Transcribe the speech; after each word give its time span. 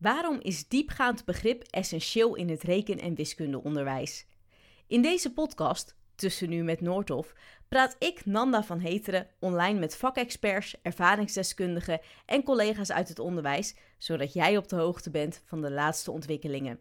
Waarom 0.00 0.38
is 0.42 0.68
diepgaand 0.68 1.24
begrip 1.24 1.62
essentieel 1.62 2.34
in 2.34 2.48
het 2.48 2.62
reken- 2.62 2.98
en 2.98 3.14
wiskundeonderwijs? 3.14 4.26
In 4.86 5.02
deze 5.02 5.32
podcast, 5.32 5.96
Tussen 6.14 6.48
Nu 6.48 6.62
met 6.62 6.80
Noordhof, 6.80 7.34
praat 7.68 7.96
ik, 7.98 8.26
Nanda 8.26 8.62
van 8.62 8.80
Heteren, 8.80 9.26
online 9.38 9.78
met 9.78 9.96
vakexperts, 9.96 10.74
ervaringsdeskundigen 10.82 12.00
en 12.26 12.42
collega's 12.42 12.92
uit 12.92 13.08
het 13.08 13.18
onderwijs, 13.18 13.74
zodat 13.98 14.32
jij 14.32 14.56
op 14.56 14.68
de 14.68 14.76
hoogte 14.76 15.10
bent 15.10 15.42
van 15.44 15.60
de 15.60 15.70
laatste 15.70 16.10
ontwikkelingen. 16.10 16.78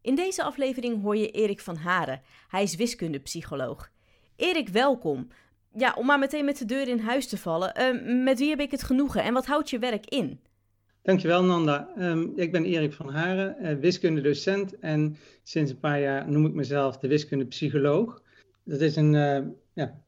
In 0.00 0.14
deze 0.14 0.42
aflevering 0.42 1.02
hoor 1.02 1.16
je 1.16 1.30
Erik 1.30 1.60
van 1.60 1.76
Haren. 1.76 2.22
Hij 2.48 2.62
is 2.62 2.74
wiskundepsycholoog. 2.74 3.90
Erik, 4.36 4.68
welkom. 4.68 5.28
Ja, 5.72 5.94
om 5.96 6.06
maar 6.06 6.18
meteen 6.18 6.44
met 6.44 6.58
de 6.58 6.64
deur 6.64 6.88
in 6.88 7.00
huis 7.00 7.28
te 7.28 7.38
vallen, 7.38 7.96
uh, 7.96 8.24
met 8.24 8.38
wie 8.38 8.50
heb 8.50 8.60
ik 8.60 8.70
het 8.70 8.82
genoegen 8.82 9.22
en 9.22 9.32
wat 9.32 9.46
houdt 9.46 9.70
je 9.70 9.78
werk 9.78 10.06
in? 10.06 10.40
Dankjewel 11.04 11.44
Nanda. 11.44 11.88
Um, 11.98 12.32
ik 12.36 12.52
ben 12.52 12.64
Erik 12.64 12.92
van 12.92 13.08
Haren, 13.08 13.56
uh, 13.62 13.78
wiskundedocent 13.78 14.78
en 14.78 15.16
sinds 15.42 15.70
een 15.70 15.78
paar 15.78 16.00
jaar 16.00 16.30
noem 16.30 16.46
ik 16.46 16.52
mezelf 16.52 16.98
de 16.98 17.08
wiskundepsycholoog. 17.08 18.22
Dat 18.62 18.80
is 18.80 18.96
een, 18.96 19.14
uh, 19.14 19.38
ja, 19.72 20.02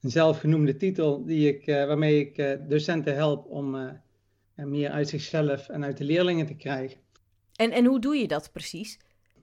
een 0.00 0.10
zelfgenoemde 0.10 0.76
titel 0.76 1.24
die 1.24 1.48
ik, 1.48 1.66
uh, 1.66 1.86
waarmee 1.86 2.20
ik 2.20 2.58
docenten 2.68 3.14
help 3.14 3.46
om 3.46 4.00
meer 4.56 4.90
uit 4.90 5.08
zichzelf 5.08 5.68
en 5.68 5.84
uit 5.84 5.96
de 5.96 6.04
leerlingen 6.04 6.46
te 6.46 6.54
krijgen. 6.54 6.98
En, 7.56 7.70
en 7.70 7.84
hoe 7.84 8.00
doe 8.00 8.16
je 8.16 8.28
dat 8.28 8.52
precies? 8.52 8.98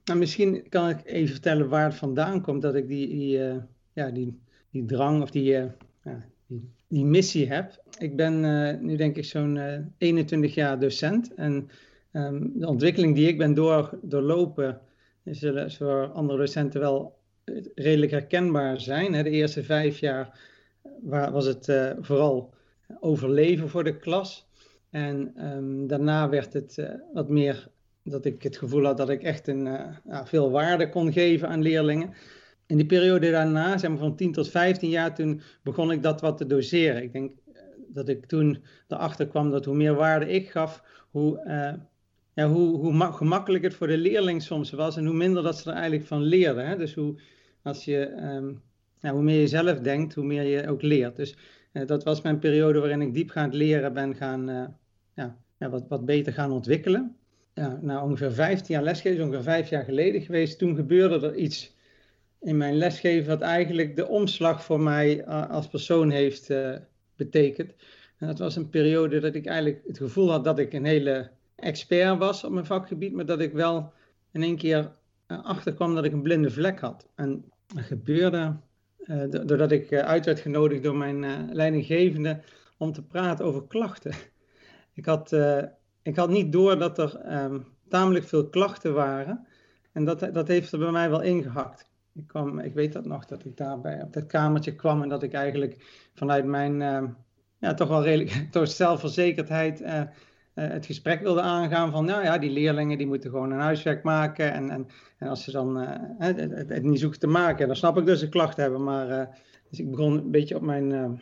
Nou, 0.06 0.20
misschien 0.20 0.70
kan 0.70 0.90
ik 0.90 1.06
even 1.06 1.32
vertellen 1.34 1.70
waar 1.70 1.86
het 1.86 1.96
vandaan 1.96 2.42
komt 2.42 2.62
dat 2.62 2.76
ik 2.76 2.88
die, 2.88 3.08
die, 3.08 3.38
ja, 3.94 4.12
die, 4.12 4.40
die 4.72 4.86
drang 4.86 5.22
of 5.22 5.32
die, 5.32 5.44
ja, 5.44 6.26
die 6.48 6.74
die 6.90 7.06
missie 7.06 7.48
heb. 7.48 7.84
Ik 7.98 8.16
ben 8.16 8.44
uh, 8.44 8.80
nu 8.80 8.96
denk 8.96 9.16
ik 9.16 9.26
zo'n 9.26 9.56
uh, 9.56 9.76
eh, 9.76 9.82
21 9.98 10.54
jaar 10.54 10.80
docent 10.80 11.34
en 11.34 11.70
um, 12.12 12.52
de 12.56 12.68
ontwikkeling 12.68 13.16
die 13.16 13.28
ik 13.28 13.38
ben 13.38 13.54
door, 13.54 14.00
doorlopen, 14.02 14.82
zullen 15.24 15.72
voor 15.72 16.12
andere 16.12 16.40
docenten 16.40 16.80
wel 16.80 17.18
redelijk 17.76 18.12
herkenbaar 18.12 18.82
zijn. 18.82 19.12
De 19.12 19.30
eerste 19.30 19.64
vijf 19.64 20.00
jaar 20.00 20.40
waar, 21.02 21.32
was 21.32 21.46
het 21.46 21.96
vooral 22.00 22.54
overleven 23.00 23.70
voor 23.70 23.84
de 23.84 23.98
klas. 23.98 24.48
En 24.90 25.34
um, 25.46 25.88
daarna 25.88 26.30
werd 26.30 26.54
het 26.54 26.90
wat 27.14 27.30
meer 27.30 27.70
dat 28.04 28.26
ik 28.26 28.44
het 28.44 28.58
gevoel 28.58 28.86
had 28.86 28.98
dat 28.98 29.10
ik 29.10 29.24
echt 29.24 29.48
een, 29.48 29.68
veel 30.24 30.52
waarde 30.52 30.90
kon 30.90 31.12
geven 31.12 31.48
aan 31.48 31.62
leerlingen 31.62 32.14
in 32.70 32.78
die 32.78 32.86
periode 32.86 33.32
daarna, 33.32 33.78
zeg 33.78 33.90
maar 33.90 34.00
van 34.00 34.16
10 34.16 34.32
tot 34.32 34.50
15 34.50 34.90
jaar, 34.90 35.16
toen 35.16 35.42
begon 35.64 35.92
ik 35.92 36.04
dat 36.04 36.22
wat 36.22 36.38
te 36.38 36.46
doseren. 36.46 37.04
Ik 37.04 37.12
denk 37.12 37.32
eh, 37.54 37.62
dat 37.88 38.10
ik 38.10 38.26
toen 38.26 38.64
erachter 38.88 39.28
kwam 39.28 39.50
dat 39.50 39.66
hoe 39.66 39.76
meer 39.76 39.96
waarde 39.96 40.30
ik 40.30 40.50
gaf, 40.50 40.84
hoe, 41.12 41.44
uh, 41.46 41.74
ja, 42.34 42.48
hoe, 42.48 42.78
hoe 42.78 43.60
het 43.62 43.74
voor 43.74 43.88
de 43.88 43.98
leerling 43.98 44.42
soms 44.42 44.72
was 44.72 44.98
en 44.98 45.06
hoe 45.06 45.16
minder 45.16 45.44
dat 45.44 45.58
ze 45.58 45.70
er 45.70 45.76
eigenlijk 45.76 46.06
van 46.06 46.22
leerden. 46.22 46.68
Hè? 46.68 46.78
Dus 46.78 46.94
hoe, 46.94 47.20
als 47.62 47.86
je, 47.86 48.12
ja, 49.00 49.12
hoe 49.12 49.22
meer 49.22 49.40
je 49.40 49.48
zelf 49.48 49.80
denkt, 49.80 50.14
hoe 50.14 50.26
meer 50.26 50.44
je 50.44 50.68
ook 50.68 50.82
leert. 50.82 51.16
Dus 51.16 51.36
uh, 51.74 51.86
dat 51.86 52.04
was 52.04 52.22
mijn 52.22 52.40
periode 52.40 52.80
waarin 52.80 53.02
ik 53.02 53.14
diepgaand 53.14 53.54
leren 53.54 53.94
ben 53.94 54.16
gaan, 54.16 54.50
uh, 54.50 54.66
ja, 55.16 55.38
ja, 55.58 55.70
wat, 55.70 55.88
wat 55.88 56.06
beter 56.06 56.34
gaan 56.34 56.52
ontwikkelen. 56.52 57.16
Ja, 57.54 57.80
na 57.82 58.04
ongeveer 58.04 58.32
15 58.32 58.76
jaar 58.76 58.84
lesgeven, 58.84 59.24
ongeveer 59.24 59.44
vijf 59.44 59.70
jaar 59.70 59.84
geleden 59.84 60.22
geweest, 60.22 60.58
toen 60.58 60.76
gebeurde 60.76 61.28
er 61.28 61.36
iets 61.36 61.78
in 62.42 62.58
mijn 62.58 62.78
lesgeven 62.78 63.28
wat 63.28 63.42
eigenlijk 63.42 63.96
de 63.96 64.08
omslag 64.08 64.64
voor 64.64 64.80
mij 64.80 65.26
uh, 65.26 65.50
als 65.50 65.68
persoon 65.68 66.10
heeft 66.10 66.50
uh, 66.50 66.76
betekend. 67.16 67.74
En 68.18 68.28
dat 68.28 68.40
was 68.40 68.56
een 68.56 68.70
periode 68.70 69.20
dat 69.20 69.36
ik 69.36 69.46
eigenlijk 69.46 69.82
het 69.88 69.98
gevoel 69.98 70.32
had 70.32 70.44
dat 70.44 70.60
ik 70.60 70.74
een 70.74 70.86
hele 70.86 71.30
expert 71.56 72.18
was 72.18 72.44
op 72.44 72.52
mijn 72.52 72.66
vakgebied, 72.66 73.14
maar 73.14 73.26
dat 73.26 73.40
ik 73.40 73.54
wel 73.54 73.94
in 74.32 74.44
één 74.44 74.58
keer 74.58 74.92
uh, 75.28 75.46
achterkwam 75.46 75.96
dat 75.96 76.06
ik 76.06 76.12
een 76.12 76.22
blinde 76.22 76.52
vlek 76.52 76.80
had. 76.80 77.08
En 77.16 77.46
dat 77.68 77.84
gebeurde 77.84 78.56
doordat 79.30 79.72
ik 79.72 79.94
uit 79.94 80.26
werd 80.26 80.40
genodigd 80.40 80.84
door 80.84 80.96
mijn 80.96 81.50
leidinggevende 81.54 82.40
om 82.78 82.92
te 82.92 83.04
praten 83.04 83.46
over 83.46 83.68
klachten. 83.68 84.14
Ik 84.94 85.06
had, 85.06 85.36
ik 86.02 86.16
had 86.16 86.30
niet 86.30 86.52
door 86.52 86.80
dat 86.80 86.98
er 86.98 87.44
um, 87.44 87.66
tamelijk 87.88 88.26
veel 88.26 88.50
klachten 88.50 88.94
waren. 88.94 89.48
En 89.92 90.06
dat, 90.06 90.20
dat 90.34 90.48
heeft 90.48 90.72
er 90.72 90.80
bij 90.80 90.92
mij 90.92 91.10
wel 91.10 91.22
ingehakt. 91.22 91.89
Ik, 92.20 92.64
ik 92.64 92.74
weet 92.74 92.94
dat 92.94 93.06
nog, 93.06 93.26
dat 93.26 93.46
ik 93.46 93.58
daarbij 93.58 94.02
op 94.02 94.14
dat 94.14 94.26
kamertje 94.26 94.76
kwam 94.76 95.02
en 95.02 95.10
dat 95.10 95.24
ik 95.24 95.34
eigenlijk 95.34 96.08
vanuit 96.14 96.46
mijn 96.46 96.82
uh, 96.82 97.04
ja, 97.60 97.74
toch 97.74 97.88
wel 97.88 98.26
toch 98.52 98.68
zelfverzekerdheid 98.68 99.82
uh, 99.82 99.88
uh, 99.96 100.06
het 100.54 100.86
gesprek 100.86 101.22
wilde 101.22 101.42
aangaan 101.42 101.92
van, 101.92 102.06
nou 102.06 102.24
ja, 102.24 102.38
die 102.38 102.50
leerlingen 102.50 102.98
die 102.98 103.08
moeten 103.08 103.30
gewoon 103.30 103.52
een 103.52 103.60
huiswerk 103.60 104.04
maken 104.04 104.54
en, 104.54 104.70
en, 104.70 104.88
en 105.18 105.28
als 105.28 105.44
ze 105.44 105.52
dan 105.52 105.76
het, 106.18 106.40
het, 106.40 106.70
het, 106.70 106.84
niet 106.84 107.00
zoeken 107.00 107.20
te 107.20 107.28
maken, 107.28 107.68
dan 107.68 107.76
snap 107.76 107.98
ik 107.98 108.06
dus 108.06 108.20
ze 108.20 108.30
klachten 108.30 108.64
hebben, 108.64 108.84
maar 108.84 109.38
dus 109.70 109.80
ik 109.80 109.92
begon 109.92 110.18
een 110.18 110.32
beetje 110.32 110.56
op 110.56 110.62
mijn, 110.62 111.20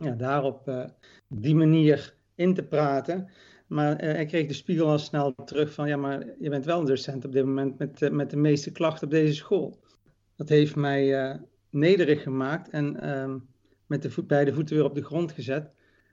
ja, 0.00 0.10
daarop 0.10 0.90
die 1.28 1.54
manier 1.54 2.14
in 2.34 2.54
te 2.54 2.62
praten. 2.62 3.30
Maar 3.66 4.02
ik 4.02 4.28
kreeg 4.28 4.46
de 4.46 4.54
spiegel 4.54 4.90
al 4.90 4.98
snel 4.98 5.34
terug 5.44 5.72
van, 5.72 5.88
ja, 5.88 5.96
maar 5.96 6.24
je 6.38 6.50
bent 6.50 6.64
wel 6.64 6.78
een 6.78 6.86
docent 6.86 7.24
op 7.24 7.32
dit 7.32 7.44
moment 7.44 7.78
met, 7.78 8.12
met 8.12 8.30
de 8.30 8.36
meeste 8.36 8.72
klachten 8.72 9.04
op 9.06 9.12
deze 9.12 9.34
school 9.34 9.78
dat 10.36 10.48
heeft 10.48 10.76
mij 10.76 11.30
uh, 11.30 11.34
nederig 11.70 12.22
gemaakt 12.22 12.70
en 12.70 13.18
um, 13.18 13.48
met 13.86 14.02
de 14.02 14.10
voet, 14.10 14.26
beide 14.26 14.54
voeten 14.54 14.76
weer 14.76 14.84
op 14.84 14.94
de 14.94 15.04
grond 15.04 15.32
gezet. 15.32 15.70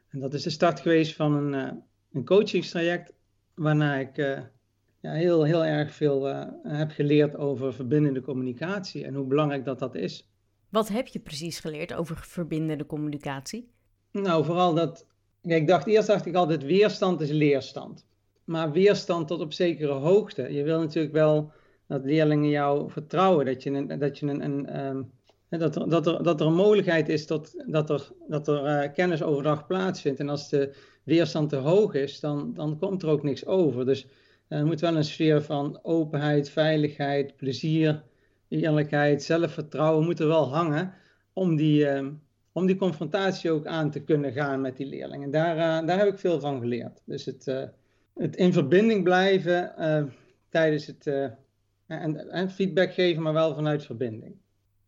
En 0.10 0.20
dat 0.20 0.34
is 0.34 0.44
de 0.44 0.50
start 0.50 0.80
geweest 0.80 1.16
van 1.16 1.34
een, 1.34 1.54
uh, 1.54 1.82
een 2.12 2.26
coachingstraject, 2.26 3.14
waarna 3.54 3.96
ik 3.96 4.18
uh, 4.18 4.40
ja, 5.00 5.12
heel, 5.12 5.44
heel 5.44 5.66
erg 5.66 5.94
veel 5.94 6.26
heb 6.64 6.92
geleerd 6.92 7.36
over 7.36 7.74
verbindende 7.74 8.22
communicatie 8.22 9.06
en 9.06 9.14
hoe 9.14 9.28
belangrijk 9.28 9.66
dat 9.66 9.80
dat 9.80 9.96
is. 9.96 10.28
Wat 10.70 10.88
heb 10.88 11.08
je 11.08 11.20
precies 11.20 11.60
geleerd 11.60 11.94
over 11.94 12.18
verbindende 12.18 12.86
communicatie? 12.86 13.72
Nou, 14.12 14.46
vooral 14.46 14.74
dat. 14.74 15.08
Ik 15.42 15.68
dacht 15.68 15.88
eerst 15.88 16.08
dacht 16.08 16.26
ik 16.26 16.36
altijd 16.36 16.64
weerstand 16.64 17.22
is 17.22 17.30
leerstand. 17.30 18.06
Maar 18.44 18.72
weerstand 18.72 19.28
tot 19.28 19.40
op 19.40 19.54
zekere 19.54 19.92
hoogte. 19.92 20.54
Je 20.54 20.64
wil 20.64 20.80
natuurlijk 20.80 21.14
wel 21.14 21.52
dat 21.88 22.06
leerlingen 22.06 22.50
jou 22.50 22.92
vertrouwen, 22.92 23.46
dat, 23.46 23.64
je 23.64 23.72
een, 23.72 24.00
dat, 24.00 24.20
je 24.20 24.26
een, 24.26 24.44
een 24.44 24.86
um, 24.86 25.12
dat, 25.60 25.76
er, 25.76 25.90
dat, 25.90 26.08
er, 26.08 26.24
dat 26.24 26.42
er 26.42 26.48
een 26.48 26.54
mogelijkheid 26.54 27.10
is 27.10 27.26
tot, 27.26 27.64
dat 27.68 27.90
er, 27.90 28.12
dat 28.28 28.48
er 28.48 28.84
uh, 28.84 28.94
kennisoverdracht 28.94 29.68
plaatsvindt. 29.68 30.20
En 30.20 30.30
als 30.30 30.50
de 30.50 30.76
weerstand 31.04 31.50
te 31.50 31.56
hoog 31.56 31.94
is, 31.94 32.20
dan, 32.20 32.54
dan 32.54 32.78
komt 32.80 33.04
er 33.04 33.10
ook 33.10 33.24
niks 33.24 33.46
over. 33.46 33.86
Dus 33.86 34.06
uh, 34.50 34.60
er 34.60 34.66
moet 34.66 34.80
wel 34.80 34.96
een 34.96 35.04
sfeer 35.04 35.42
van 35.42 35.80
openheid, 35.82 36.50
veiligheid, 36.50 37.36
plezier, 37.36 38.04
eerlijkheid, 38.48 39.24
zelfvertrouwen 39.24 40.06
moet 40.06 40.20
er 40.20 40.28
wel 40.28 40.54
hangen 40.54 40.94
om 41.34 41.56
die, 41.56 41.86
uh, 41.86 42.08
om 42.52 42.66
die 42.66 42.76
confrontatie 42.76 43.52
ook 43.52 43.66
aan 43.66 43.92
te 43.92 44.04
kunnen 44.04 44.32
gaan 44.32 44.62
met 44.62 44.78
die 44.78 44.88
leerlingen. 44.88 45.32
Daar, 45.32 45.56
uh, 45.56 45.88
daar 45.88 45.98
heb 45.98 46.08
ik 46.08 46.20
veel 46.20 46.40
van 46.40 46.60
geleerd. 46.60 47.02
Dus 47.06 47.26
het, 47.26 47.72
het 48.14 48.36
in 48.36 48.54
verbinding 48.54 49.04
blijven 49.04 49.74
tijdens 50.50 50.86
het 50.86 51.32
en, 52.02 52.30
en 52.30 52.52
feedback 52.52 52.94
geven, 52.94 53.22
maar 53.22 53.34
wel 53.34 53.56
vanuit 53.56 53.86
verbinding. 53.86 54.36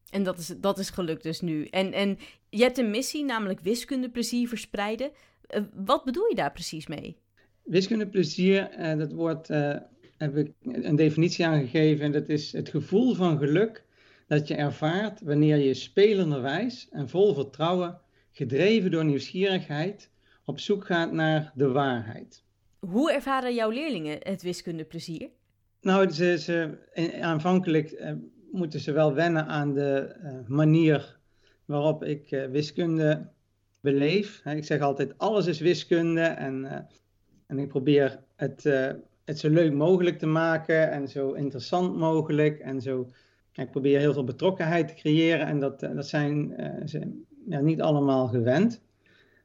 En 0.10 0.24
dat 0.24 0.40
is, 0.40 0.54
dat 0.58 0.80
is 0.80 0.90
gelukt 0.90 1.24
dus 1.24 1.42
nu. 1.42 1.66
En, 1.66 1.94
en 1.94 2.18
je 2.50 2.62
hebt 2.62 2.78
een 2.78 2.90
missie, 2.90 3.24
namelijk 3.24 3.60
wiskundeplezier 3.60 4.48
verspreiden. 4.48 5.12
Uh, 5.56 5.62
wat 5.74 6.04
bedoel 6.04 6.30
je 6.30 6.36
daar 6.36 6.52
precies 6.52 6.88
mee? 6.88 7.18
Wiskundeplezier, 7.64 8.80
uh, 8.80 8.98
dat 8.98 9.12
wordt, 9.12 9.50
uh, 9.50 9.76
heb 10.18 10.38
ik 10.38 10.52
een 10.62 10.96
definitie 10.96 11.46
aangegeven. 11.46 12.06
En 12.06 12.12
dat 12.12 12.30
is 12.30 12.52
het 12.52 12.70
gevoel 12.70 13.14
van 13.14 13.38
geluk 13.38 13.84
dat 14.28 14.48
je 14.48 14.56
ervaart 14.56 15.22
wanneer 15.22 15.58
je 15.58 15.74
spelenderwijs 15.74 16.88
en 16.92 17.10
vol 17.10 17.34
vertrouwen, 17.34 18.00
gedreven 18.32 18.92
door 18.92 19.06
nieuwsgierigheid, 19.06 20.10
op 20.46 20.60
zoek 20.60 20.86
gaat 20.86 21.12
naar 21.12 21.52
de 21.56 21.68
waarheid. 21.68 22.44
Hoe 22.80 23.12
ervaren 23.12 23.54
jouw 23.54 23.70
leerlingen 23.70 24.18
het 24.20 24.42
wiskundeplezier? 24.42 25.30
Nou, 25.86 26.10
ze, 26.10 26.78
aanvankelijk 27.22 27.92
uh, 27.92 28.12
moeten 28.52 28.80
ze 28.80 28.92
wel 28.92 29.14
wennen 29.14 29.46
aan 29.48 29.74
de 29.74 30.16
uh, 30.24 30.48
manier 30.48 31.18
waarop 31.66 32.04
ik 32.04 32.32
uh, 32.32 32.46
wiskunde 32.46 33.28
beleef. 33.80 34.46
ik 34.46 34.64
zeg 34.64 34.82
altijd, 34.82 35.18
alles 35.18 35.46
is 35.46 35.60
wiskunde 35.60 36.22
en, 36.22 36.88
en 37.48 37.60
ik 37.60 37.68
probeer 37.68 38.20
het, 38.36 38.64
het 39.26 39.40
zo 39.40 39.50
leuk 39.50 39.74
mogelijk 39.74 40.20
te 40.20 40.26
maken 40.26 40.92
en 40.92 41.08
zo 41.08 41.32
interessant 41.32 41.98
mogelijk 41.98 42.60
en 42.60 42.82
zo... 42.82 43.10
Ik 43.54 43.72
probeer 43.72 44.00
heel 44.00 44.14
veel 44.14 44.24
betrokkenheid 44.24 44.88
te 44.88 44.94
creëren 44.94 45.48
en 45.48 45.60
dat, 45.60 45.80
dat 45.80 46.08
zijn 46.08 46.54
ze 46.86 47.24
ja, 47.48 47.60
niet 47.60 47.82
allemaal 47.82 48.28
gewend. 48.28 48.82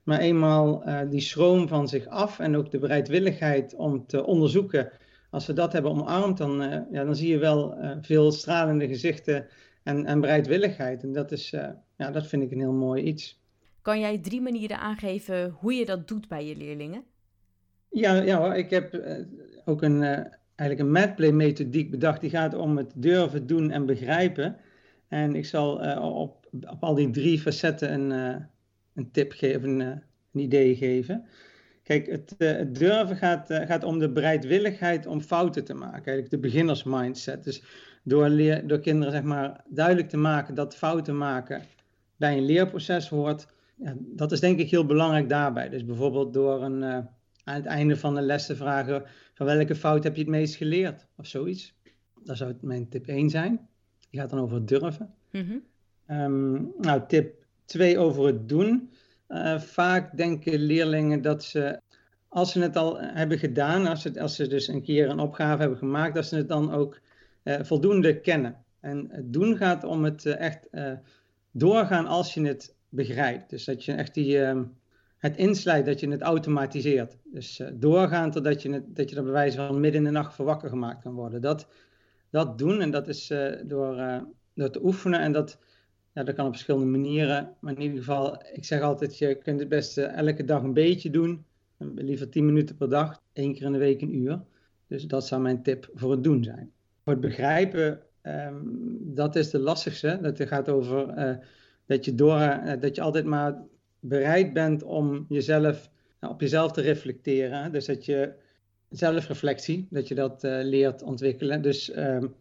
Maar 0.02 0.18
eenmaal 0.18 0.84
die 1.10 1.20
schroom 1.20 1.68
van 1.68 1.88
zich 1.88 2.06
af 2.06 2.38
en 2.38 2.56
ook 2.56 2.70
de 2.70 2.78
bereidwilligheid 2.78 3.74
om 3.74 4.06
te 4.06 4.24
onderzoeken 4.26 4.90
als 5.30 5.46
we 5.46 5.52
dat 5.52 5.72
hebben 5.72 5.90
omarmd, 5.90 6.38
dan, 6.38 6.62
uh, 6.62 6.78
ja, 6.90 7.04
dan 7.04 7.16
zie 7.16 7.28
je 7.28 7.38
wel 7.38 7.78
uh, 7.78 7.96
veel 8.00 8.32
stralende 8.32 8.88
gezichten 8.88 9.46
en, 9.82 10.06
en 10.06 10.20
bereidwilligheid. 10.20 11.02
En 11.02 11.12
dat, 11.12 11.32
is, 11.32 11.52
uh, 11.52 11.68
ja, 11.96 12.10
dat 12.10 12.26
vind 12.26 12.42
ik 12.42 12.50
een 12.50 12.58
heel 12.58 12.72
mooi 12.72 13.02
iets. 13.02 13.40
Kan 13.82 14.00
jij 14.00 14.18
drie 14.18 14.40
manieren 14.40 14.78
aangeven 14.78 15.50
hoe 15.50 15.74
je 15.74 15.84
dat 15.84 16.08
doet 16.08 16.28
bij 16.28 16.46
je 16.46 16.56
leerlingen? 16.56 17.02
Ja, 17.90 18.14
ja 18.14 18.54
ik 18.54 18.70
heb 18.70 19.02
ook 19.64 19.82
een, 19.82 20.02
eigenlijk 20.54 20.80
een 20.80 20.90
madplay 20.90 21.30
methodiek 21.30 21.90
bedacht. 21.90 22.20
Die 22.20 22.30
gaat 22.30 22.54
om 22.54 22.76
het 22.76 22.92
durven, 22.94 23.46
doen 23.46 23.70
en 23.70 23.86
begrijpen. 23.86 24.56
En 25.08 25.34
ik 25.34 25.46
zal 25.46 25.84
uh, 25.84 26.04
op, 26.18 26.48
op 26.52 26.76
al 26.82 26.94
die 26.94 27.10
drie 27.10 27.38
facetten 27.38 27.92
een, 27.92 28.10
uh, 28.10 28.42
een 28.94 29.10
tip 29.10 29.32
geven, 29.32 29.80
een, 29.80 30.02
een 30.32 30.40
idee 30.40 30.76
geven. 30.76 31.24
Kijk, 31.90 32.06
het, 32.06 32.34
het 32.38 32.74
durven 32.74 33.16
gaat, 33.16 33.46
gaat 33.48 33.84
om 33.84 33.98
de 33.98 34.12
bereidwilligheid 34.12 35.06
om 35.06 35.20
fouten 35.20 35.64
te 35.64 35.74
maken. 35.74 36.04
Eigenlijk 36.04 36.30
de 36.30 36.38
beginnersmindset. 36.38 37.44
Dus 37.44 37.62
door, 38.02 38.28
leer, 38.28 38.66
door 38.66 38.80
kinderen 38.80 39.12
zeg 39.12 39.22
maar, 39.22 39.64
duidelijk 39.68 40.08
te 40.08 40.16
maken 40.16 40.54
dat 40.54 40.76
fouten 40.76 41.18
maken 41.18 41.62
bij 42.16 42.36
een 42.36 42.44
leerproces 42.44 43.08
hoort. 43.08 43.46
Ja, 43.74 43.94
dat 43.98 44.32
is 44.32 44.40
denk 44.40 44.58
ik 44.58 44.70
heel 44.70 44.86
belangrijk 44.86 45.28
daarbij. 45.28 45.68
Dus 45.68 45.84
bijvoorbeeld 45.84 46.32
door 46.32 46.62
een, 46.62 46.82
uh, 46.82 46.96
aan 47.44 47.54
het 47.54 47.66
einde 47.66 47.96
van 47.96 48.14
de 48.14 48.20
les 48.20 48.46
te 48.46 48.56
vragen 48.56 49.02
van 49.34 49.46
welke 49.46 49.74
fout 49.74 50.04
heb 50.04 50.14
je 50.14 50.20
het 50.20 50.30
meest 50.30 50.54
geleerd 50.54 51.06
of 51.16 51.26
zoiets. 51.26 51.74
Dat 52.22 52.36
zou 52.36 52.54
mijn 52.60 52.88
tip 52.88 53.06
1 53.06 53.30
zijn. 53.30 53.68
Die 54.10 54.20
gaat 54.20 54.30
dan 54.30 54.40
over 54.40 54.56
het 54.56 54.68
durven. 54.68 55.14
Mm 55.30 55.62
um, 56.10 56.72
nou, 56.78 57.02
tip 57.08 57.44
2 57.64 57.98
over 57.98 58.26
het 58.26 58.48
doen. 58.48 58.90
Uh, 59.30 59.58
vaak 59.60 60.16
denken 60.16 60.58
leerlingen 60.58 61.22
dat 61.22 61.44
ze, 61.44 61.80
als 62.28 62.52
ze 62.52 62.60
het 62.60 62.76
al 62.76 63.00
hebben 63.00 63.38
gedaan, 63.38 63.86
als 63.86 64.02
ze, 64.02 64.20
als 64.20 64.36
ze 64.36 64.46
dus 64.46 64.68
een 64.68 64.82
keer 64.82 65.08
een 65.08 65.18
opgave 65.18 65.60
hebben 65.60 65.78
gemaakt, 65.78 66.14
dat 66.14 66.26
ze 66.26 66.36
het 66.36 66.48
dan 66.48 66.72
ook 66.72 67.00
uh, 67.44 67.56
voldoende 67.60 68.20
kennen. 68.20 68.64
En 68.80 69.08
het 69.10 69.32
doen 69.32 69.56
gaat 69.56 69.84
om 69.84 70.04
het 70.04 70.24
uh, 70.24 70.40
echt 70.40 70.68
doorgaan 71.50 72.06
als 72.06 72.34
je 72.34 72.46
het 72.46 72.74
begrijpt. 72.88 73.50
Dus 73.50 73.64
dat 73.64 73.84
je 73.84 73.92
echt 73.92 74.14
die, 74.14 74.36
uh, 74.36 74.60
het 75.18 75.36
inslijt, 75.36 75.86
dat 75.86 76.00
je 76.00 76.10
het 76.10 76.22
automatiseert. 76.22 77.16
Dus 77.24 77.62
doorgaan 77.72 78.30
totdat 78.30 78.62
je, 78.62 78.72
het, 78.72 78.96
dat 78.96 79.10
je 79.10 79.16
er 79.16 79.22
bij 79.22 79.32
wijze 79.32 79.56
van 79.56 79.80
midden 79.80 80.00
in 80.00 80.06
de 80.06 80.12
nacht 80.12 80.34
voor 80.34 80.44
wakker 80.44 80.68
gemaakt 80.68 81.02
kan 81.02 81.14
worden. 81.14 81.40
Dat, 81.40 81.68
dat 82.30 82.58
doen 82.58 82.80
en 82.80 82.90
dat 82.90 83.08
is 83.08 83.26
door, 83.64 84.24
door 84.54 84.70
te 84.70 84.84
oefenen 84.84 85.20
en 85.20 85.32
dat, 85.32 85.58
ja, 86.12 86.22
dat 86.22 86.34
kan 86.34 86.46
op 86.46 86.52
verschillende 86.52 86.86
manieren. 86.86 87.54
Maar 87.60 87.74
in 87.74 87.80
ieder 87.80 87.98
geval, 87.98 88.42
ik 88.52 88.64
zeg 88.64 88.80
altijd, 88.80 89.18
je 89.18 89.34
kunt 89.34 89.60
het 89.60 89.68
beste 89.68 90.02
elke 90.02 90.44
dag 90.44 90.62
een 90.62 90.72
beetje 90.72 91.10
doen. 91.10 91.44
Liever 91.78 92.28
10 92.28 92.46
minuten 92.46 92.76
per 92.76 92.88
dag, 92.88 93.22
één 93.32 93.54
keer 93.54 93.62
in 93.62 93.72
de 93.72 93.78
week 93.78 94.00
een 94.00 94.14
uur. 94.14 94.42
Dus 94.86 95.04
dat 95.04 95.26
zou 95.26 95.42
mijn 95.42 95.62
tip 95.62 95.90
voor 95.94 96.10
het 96.10 96.24
doen 96.24 96.44
zijn. 96.44 96.72
Voor 97.02 97.12
het 97.12 97.22
begrijpen 97.22 98.02
Um, 98.22 99.14
dat 99.14 99.36
is 99.36 99.50
de 99.50 99.58
lastigste. 99.58 100.18
Dat 100.22 100.40
gaat 100.42 100.68
over 100.68 101.18
uh, 101.18 101.36
dat, 101.86 102.04
je 102.04 102.14
door, 102.14 102.38
uh, 102.38 102.72
dat 102.80 102.94
je 102.94 103.02
altijd 103.02 103.24
maar 103.24 103.62
bereid 104.00 104.52
bent 104.52 104.82
om 104.82 105.26
jezelf, 105.28 105.90
uh, 106.20 106.30
op 106.30 106.40
jezelf 106.40 106.72
te 106.72 106.80
reflecteren. 106.80 107.72
Dus 107.72 107.86
dat 107.86 108.04
je 108.04 108.32
zelfreflectie, 108.88 109.86
dat 109.90 110.08
je 110.08 110.14
dat 110.14 110.42
leert 110.42 111.02
ontwikkelen. 111.02 111.62
Dus 111.62 111.96
um, 111.96 112.34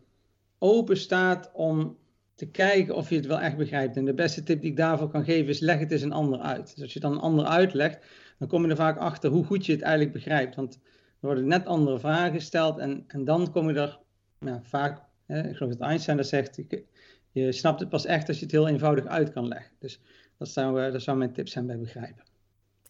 open 0.58 0.98
staat 0.98 1.52
om 1.54 1.98
te 2.40 2.50
kijken 2.50 2.96
of 2.96 3.10
je 3.10 3.16
het 3.16 3.26
wel 3.26 3.40
echt 3.40 3.58
begrijpt. 3.58 3.98
En 3.98 4.06
de 4.06 4.14
beste 4.14 4.44
tip 4.44 4.62
die 4.62 4.70
ik 4.70 4.78
daarvoor 4.78 5.10
kan 5.10 5.24
geven 5.24 5.48
is 5.48 5.60
leg 5.60 5.80
het 5.80 5.92
eens 5.92 6.02
een 6.02 6.12
ander 6.12 6.40
uit. 6.40 6.74
Dus 6.74 6.84
als 6.84 6.94
je 6.94 7.00
dan 7.00 7.12
een 7.12 7.20
ander 7.20 7.46
uitlegt, 7.46 8.06
dan 8.38 8.48
kom 8.48 8.64
je 8.64 8.70
er 8.70 8.76
vaak 8.76 8.98
achter 8.98 9.30
hoe 9.32 9.46
goed 9.46 9.66
je 9.66 9.72
het 9.72 9.82
eigenlijk 9.82 10.14
begrijpt. 10.14 10.56
Want 10.56 10.74
er 10.74 10.80
worden 11.20 11.48
net 11.48 11.66
andere 11.66 12.00
vragen 12.00 12.34
gesteld 12.34 12.78
en, 12.78 13.04
en 13.08 13.26
dan 13.26 13.52
kom 13.52 13.70
je 13.70 13.80
er 13.80 14.00
nou, 14.40 14.60
vaak 14.64 15.08
ik 15.28 15.56
geloof 15.56 15.72
dat 15.72 15.88
Einstein 15.88 16.18
dat 16.18 16.28
zegt, 16.28 16.62
je, 17.32 17.52
snapt 17.52 17.80
het 17.80 17.90
pas 17.90 18.06
echt 18.06 18.28
als 18.28 18.38
je 18.38 18.44
het 18.44 18.52
heel 18.52 18.68
eenvoudig 18.68 19.06
uit 19.06 19.32
kan 19.32 19.48
leggen. 19.48 19.72
Dus 19.80 20.02
dat 20.38 20.50
zou, 20.50 20.86
uh, 20.86 20.92
dat 20.92 21.02
zou 21.02 21.18
mijn 21.18 21.34
tip 21.34 21.48
zijn 21.48 21.66
bij 21.66 21.80
begrijpen. 21.80 22.24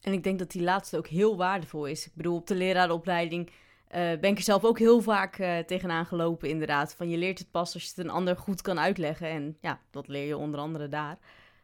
En 0.02 0.14
ik 0.14 0.24
denk 0.24 0.40
dat 0.40 0.52
die 0.52 0.62
laatste 0.62 0.98
ook 0.98 1.08
heel 1.08 1.38
waardevol 1.38 1.86
is. 1.86 2.06
Ik 2.06 2.16
bedoel, 2.16 2.36
op 2.36 2.48
de 2.48 2.56
lerarenopleiding 2.56 3.50
uh, 3.96 4.20
ben 4.20 4.30
ik 4.30 4.38
er 4.38 4.44
zelf 4.44 4.64
ook 4.64 4.80
heel 4.80 5.02
vaak 5.02 5.38
uh, 5.38 5.58
tegenaan 5.58 6.06
gelopen, 6.06 6.50
inderdaad. 6.50 6.94
Van 6.94 7.10
je 7.10 7.18
leert 7.18 7.40
het 7.40 7.52
pas 7.52 7.74
als 7.74 7.84
je 7.84 7.90
het 7.90 7.98
een 7.98 8.10
ander 8.10 8.38
goed 8.38 8.62
kan 8.62 8.80
uitleggen. 8.80 9.28
En 9.28 9.58
ja, 9.62 9.80
dat 9.92 10.08
leer 10.08 10.26
je 10.26 10.38
onder 10.38 10.60
andere 10.60 10.90
daar. 10.90 11.18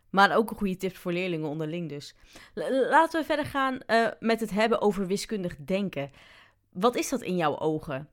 Maar 0.10 0.36
ook 0.36 0.50
een 0.50 0.58
goede 0.58 0.78
tip 0.78 0.96
voor 0.96 1.14
leerlingen 1.14 1.50
onderling 1.50 1.90
dus. 1.90 2.16
Laten 2.90 3.20
we 3.20 3.26
verder 3.26 3.46
gaan 3.46 3.80
uh, 3.88 4.08
met 4.20 4.40
het 4.40 4.52
hebben 4.52 4.82
over 4.82 5.08
wiskundig 5.08 5.56
denken. 5.66 6.12
Wat 6.70 6.96
is 6.96 7.10
dat 7.10 7.22
in 7.22 7.36
jouw 7.36 7.60
ogen? 7.60 8.10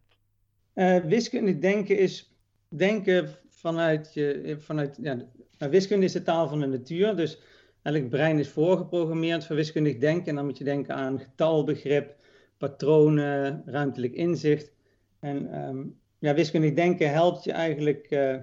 wiskundig 1.04 1.58
denken 1.58 1.98
is 1.98 2.32
denken 2.68 3.36
vanuit 3.48 4.14
je, 4.14 4.56
vanuit, 4.60 4.98
ja, 5.02 5.14
nou, 5.58 5.70
wiskunde 5.70 6.04
is 6.04 6.12
de 6.12 6.22
taal 6.22 6.48
van 6.48 6.60
de 6.60 6.66
natuur, 6.66 7.16
dus 7.16 7.40
elk 7.82 8.08
brein 8.08 8.38
is 8.38 8.48
voorgeprogrammeerd 8.48 9.46
voor 9.46 9.56
wiskundig 9.56 9.98
denken. 9.98 10.26
En 10.26 10.34
dan 10.34 10.44
moet 10.44 10.58
je 10.58 10.64
denken 10.64 10.94
aan 10.94 11.20
getalbegrip, 11.20 12.14
patronen, 12.62 13.62
ruimtelijk 13.66 14.12
inzicht. 14.12 14.72
En 15.20 15.64
um, 15.68 15.98
ja, 16.18 16.34
wiskundig 16.34 16.74
denken 16.74 17.10
helpt 17.10 17.44
je 17.44 17.52
eigenlijk, 17.52 18.06
uh, 18.10 18.36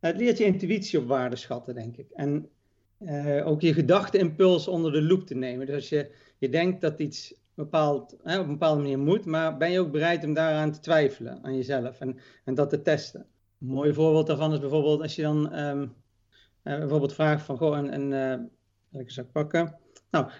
het 0.00 0.16
leert 0.16 0.38
je 0.38 0.44
intuïtie 0.44 0.98
op 0.98 1.06
waarde 1.06 1.36
schatten, 1.36 1.74
denk 1.74 1.96
ik. 1.96 2.10
En 2.10 2.48
uh, 2.98 3.46
ook 3.46 3.60
je 3.60 3.72
gedachteimpuls 3.72 4.68
onder 4.68 4.92
de 4.92 5.02
loep 5.02 5.26
te 5.26 5.34
nemen. 5.34 5.66
Dus 5.66 5.74
als 5.74 5.88
je, 5.88 6.10
je 6.38 6.48
denkt 6.48 6.80
dat 6.80 7.00
iets 7.00 7.34
bepaald, 7.54 8.16
hè, 8.22 8.38
op 8.38 8.44
een 8.44 8.50
bepaalde 8.50 8.82
manier 8.82 8.98
moet, 8.98 9.24
maar 9.24 9.56
ben 9.56 9.70
je 9.70 9.80
ook 9.80 9.92
bereid 9.92 10.24
om 10.24 10.34
daaraan 10.34 10.72
te 10.72 10.80
twijfelen, 10.80 11.38
aan 11.42 11.56
jezelf 11.56 12.00
en, 12.00 12.18
en 12.44 12.54
dat 12.54 12.70
te 12.70 12.82
testen. 12.82 13.26
Een 13.60 13.66
mooi 13.66 13.94
voorbeeld 13.94 14.26
daarvan 14.26 14.52
is 14.52 14.60
bijvoorbeeld 14.60 15.02
als 15.02 15.14
je 15.14 15.22
dan 15.22 15.58
um, 15.58 15.80
uh, 15.82 16.78
bijvoorbeeld 16.78 17.14
vraagt 17.14 17.44
van, 17.44 17.56
goh, 17.56 17.76
een, 17.76 18.12
een 18.12 18.50
welke 18.88 19.12
zou 19.12 19.26
ik 19.26 19.32
pakken? 19.32 19.78
Nou, 20.10 20.30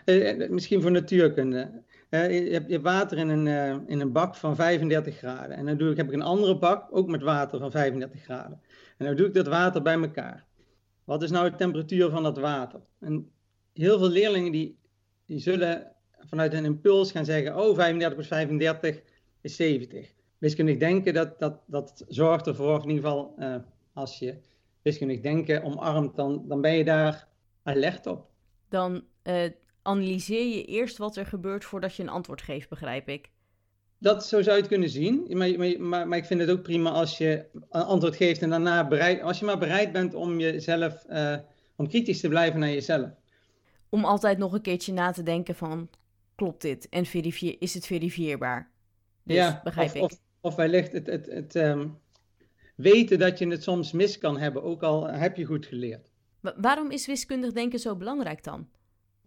misschien 0.48 0.82
voor 0.82 0.90
natuurkunde. 0.90 1.82
Je 2.10 2.64
hebt, 2.68 2.82
water 2.82 3.18
in 3.18 3.28
een, 3.28 3.46
in 3.88 4.00
een 4.00 4.12
bak 4.12 4.34
van 4.34 4.56
35 4.56 5.16
graden. 5.16 5.56
En 5.56 5.66
dan 5.66 5.76
doe 5.76 5.90
ik, 5.90 5.96
heb 5.96 6.06
ik 6.06 6.12
een 6.12 6.22
andere 6.22 6.58
bak, 6.58 6.86
ook 6.90 7.08
met 7.08 7.22
water 7.22 7.58
van 7.58 7.70
35 7.70 8.22
graden. 8.22 8.60
En 8.98 9.06
dan 9.06 9.16
doe 9.16 9.26
ik 9.26 9.34
dat 9.34 9.46
water 9.46 9.82
bij 9.82 10.00
elkaar. 10.00 10.46
Wat 11.04 11.22
is 11.22 11.30
nou 11.30 11.50
de 11.50 11.56
temperatuur 11.56 12.10
van 12.10 12.22
dat 12.22 12.38
water? 12.38 12.80
En 13.00 13.30
heel 13.72 13.98
veel 13.98 14.08
leerlingen 14.08 14.52
die, 14.52 14.78
die 15.26 15.38
zullen 15.38 15.92
vanuit 16.18 16.52
een 16.52 16.64
impuls 16.64 17.12
gaan 17.12 17.24
zeggen, 17.24 17.56
oh, 17.56 17.74
35 17.74 18.14
plus 18.14 18.28
35 18.28 19.02
is 19.40 19.56
70 19.56 20.12
wiskundig 20.40 20.76
denken, 20.76 21.14
dat, 21.14 21.38
dat, 21.38 21.60
dat 21.66 22.04
zorgt 22.08 22.46
ervoor, 22.46 22.82
in 22.82 22.88
ieder 22.88 23.04
geval 23.04 23.34
uh, 23.38 23.56
als 23.92 24.18
je 24.18 24.38
wiskundig 24.82 25.20
denken 25.20 25.62
omarmt, 25.62 26.16
dan, 26.16 26.44
dan 26.48 26.60
ben 26.60 26.76
je 26.76 26.84
daar 26.84 27.28
alert 27.62 28.06
op. 28.06 28.30
Dan 28.68 29.04
uh, 29.24 29.44
analyseer 29.90 30.46
je 30.56 30.64
eerst 30.64 30.98
wat 30.98 31.16
er 31.16 31.26
gebeurt 31.26 31.64
voordat 31.64 31.94
je 31.94 32.02
een 32.02 32.08
antwoord 32.08 32.42
geeft, 32.42 32.68
begrijp 32.68 33.08
ik. 33.08 33.30
Dat 33.98 34.26
zo 34.26 34.42
zou 34.42 34.54
je 34.56 34.62
het 34.62 34.70
kunnen 34.70 34.90
zien, 34.90 35.26
maar, 35.28 35.78
maar, 35.78 36.08
maar, 36.08 36.18
ik 36.18 36.24
vind 36.24 36.40
het 36.40 36.50
ook 36.50 36.62
prima 36.62 36.90
als 36.90 37.18
je 37.18 37.44
een 37.52 37.82
antwoord 37.82 38.16
geeft 38.16 38.42
en 38.42 38.50
daarna 38.50 38.88
bereid, 38.88 39.22
als 39.22 39.38
je 39.38 39.44
maar 39.44 39.58
bereid 39.58 39.92
bent 39.92 40.14
om 40.14 40.38
jezelf, 40.38 41.04
uh, 41.10 41.36
om 41.76 41.88
kritisch 41.88 42.20
te 42.20 42.28
blijven 42.28 42.60
naar 42.60 42.70
jezelf. 42.70 43.10
Om 43.88 44.04
altijd 44.04 44.38
nog 44.38 44.52
een 44.52 44.60
keertje 44.60 44.92
na 44.92 45.10
te 45.10 45.22
denken 45.22 45.54
van, 45.54 45.88
klopt 46.34 46.62
dit 46.62 46.88
en 46.88 47.06
is 47.58 47.74
het 47.74 47.86
verifieerbaar? 47.86 48.70
Dus, 49.22 49.36
ja, 49.36 49.60
begrijp 49.64 49.88
of, 49.88 49.94
ik. 49.94 50.02
Of, 50.02 50.20
of 50.40 50.54
wellicht 50.54 50.92
het, 50.92 51.06
het, 51.06 51.26
het 51.26 51.54
um, 51.54 51.98
weten 52.76 53.18
dat 53.18 53.38
je 53.38 53.48
het 53.48 53.62
soms 53.62 53.92
mis 53.92 54.18
kan 54.18 54.38
hebben, 54.38 54.62
ook 54.62 54.82
al 54.82 55.06
heb 55.06 55.36
je 55.36 55.44
goed 55.44 55.66
geleerd. 55.66 56.10
Waarom 56.56 56.90
is 56.90 57.06
wiskundig 57.06 57.52
denken 57.52 57.78
zo 57.78 57.96
belangrijk 57.96 58.44
dan? 58.44 58.68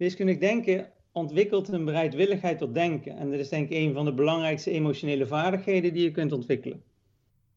Wiskundig 0.03 0.37
denken 0.37 0.91
ontwikkelt 1.11 1.67
een 1.67 1.85
bereidwilligheid 1.85 2.57
tot 2.57 2.73
denken. 2.73 3.17
En 3.17 3.31
dat 3.31 3.39
is 3.39 3.49
denk 3.49 3.69
ik 3.69 3.77
een 3.77 3.93
van 3.93 4.05
de 4.05 4.13
belangrijkste 4.13 4.71
emotionele 4.71 5.27
vaardigheden 5.27 5.93
die 5.93 6.03
je 6.03 6.11
kunt 6.11 6.31
ontwikkelen. 6.31 6.83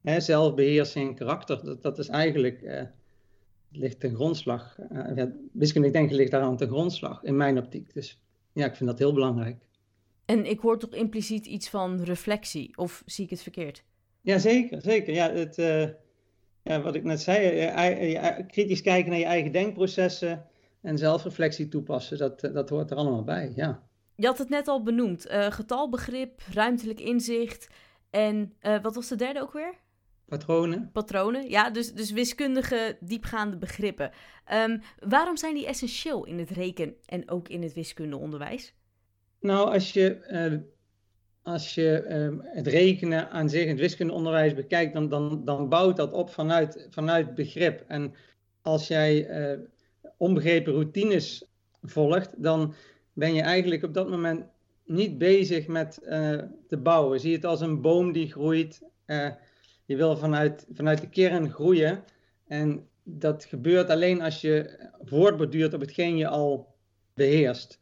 Hè, 0.03 0.21
zelfbeheersing 0.21 1.09
en 1.09 1.15
karakter, 1.15 1.65
dat, 1.65 1.83
dat 1.83 1.99
is 1.99 2.09
eigenlijk, 2.09 2.63
uh, 2.63 2.83
ligt 3.73 4.01
ten 4.01 4.15
grondslag. 4.15 4.79
Uh, 4.93 5.17
ja, 5.17 5.33
wiskundig 5.53 5.93
denken 5.93 6.17
ligt 6.17 6.31
daaraan 6.31 6.57
ten 6.57 6.69
grondslag, 6.69 7.23
in 7.23 7.37
mijn 7.37 7.59
optiek. 7.59 7.95
Dus 7.95 8.23
ja, 8.53 8.67
ik 8.67 8.75
vind 8.75 8.89
dat 8.91 8.99
heel 8.99 9.13
belangrijk. 9.13 9.57
En 10.25 10.47
ik 10.47 10.61
hoor 10.61 10.79
toch 10.79 10.95
impliciet 10.95 11.47
iets 11.47 11.69
van 11.69 12.03
reflectie, 12.03 12.77
of 12.77 13.03
zie 13.07 13.25
ik 13.25 13.31
het 13.31 13.43
verkeerd? 13.43 13.85
Ja, 14.21 14.39
zeker, 14.39 14.83
zeker. 14.83 15.15
Ja, 15.15 15.31
het, 15.31 15.59
uh, 15.59 15.89
ja, 16.63 16.81
wat 16.81 16.95
ik 16.95 17.05
net 17.05 17.21
zei, 17.21 18.45
kritisch 18.47 18.83
kijken 18.83 19.11
naar 19.11 19.19
je 19.19 19.25
eigen 19.25 19.53
denkprocessen 19.53 20.47
en 20.83 20.99
zelfreflectie 20.99 21.69
toepassen, 21.69 22.19
dat, 22.19 22.41
dat 22.41 22.69
hoort 22.69 22.91
er 22.91 22.97
allemaal 22.97 23.25
bij, 23.25 23.53
ja. 23.55 23.83
Je 24.15 24.27
had 24.27 24.39
het 24.39 24.49
net 24.49 24.69
al 24.69 24.83
benoemd, 24.83 25.31
uh, 25.31 25.47
getalbegrip, 25.51 26.41
ruimtelijk 26.53 27.01
inzicht 27.01 27.69
en 28.11 28.53
uh, 28.63 28.83
wat 28.83 28.95
was 28.95 29.09
de 29.09 29.17
derde 29.17 29.41
ook 29.41 29.53
weer? 29.53 29.75
Patronen. 30.27 30.91
Patronen, 30.93 31.51
ja, 31.51 31.71
dus, 31.71 31.93
dus 31.93 32.11
wiskundige 32.11 32.97
diepgaande 33.01 33.57
begrippen. 33.57 34.11
Um, 34.53 34.81
waarom 34.99 35.37
zijn 35.37 35.55
die 35.55 35.67
essentieel 35.67 36.25
in 36.25 36.39
het 36.39 36.51
reken- 36.51 36.95
en 37.05 37.31
ook 37.31 37.49
in 37.49 37.63
het 37.63 37.73
wiskundeonderwijs? 37.73 38.75
Nou, 39.41 39.73
als 39.73 39.93
je, 39.93 40.27
uh, 40.31 40.59
als 41.43 41.75
je 41.75 42.05
uh, 42.09 42.55
het 42.55 42.67
rekenen 42.67 43.31
aan 43.31 43.49
zich 43.49 43.63
in 43.63 43.69
het 43.69 43.79
wiskundeonderwijs 43.79 44.55
bekijkt, 44.55 44.95
dan, 44.95 45.09
dan, 45.09 45.45
dan 45.45 45.69
bouwt 45.69 45.97
dat 45.97 46.13
op 46.13 46.31
vanuit, 46.31 46.87
vanuit 46.91 47.35
begrip. 47.35 47.85
En 47.89 48.15
als 48.63 48.89
jij 48.89 49.29
uh, 49.53 49.59
onbegrepen 50.17 50.73
routines 50.73 51.45
volgt, 51.83 52.43
dan 52.43 52.75
ben 53.13 53.35
je 53.35 53.43
eigenlijk 53.43 53.83
op 53.83 53.95
dat 53.95 54.11
moment 54.11 54.45
niet 54.85 55.19
bezig 55.19 55.67
met 55.67 55.99
uh, 56.03 56.43
te 56.69 56.77
bouwen. 56.77 57.21
Zie 57.21 57.35
het 57.35 57.45
als 57.45 57.61
een 57.61 57.81
boom 57.81 58.13
die 58.13 58.31
groeit. 58.31 58.83
Uh, 59.07 59.29
je 59.85 59.97
wil 59.97 60.17
vanuit, 60.17 60.67
vanuit 60.73 61.01
de 61.01 61.09
kern 61.09 61.51
groeien. 61.51 62.05
En 62.47 62.89
dat 63.03 63.45
gebeurt 63.45 63.91
alleen 63.91 64.23
als 64.23 64.41
je 64.41 64.89
voortborduurt 65.05 65.75
op 65.75 65.81
hetgeen 65.81 66.17
je 66.17 66.29
al 66.29 66.75
beheerst. 67.15 67.81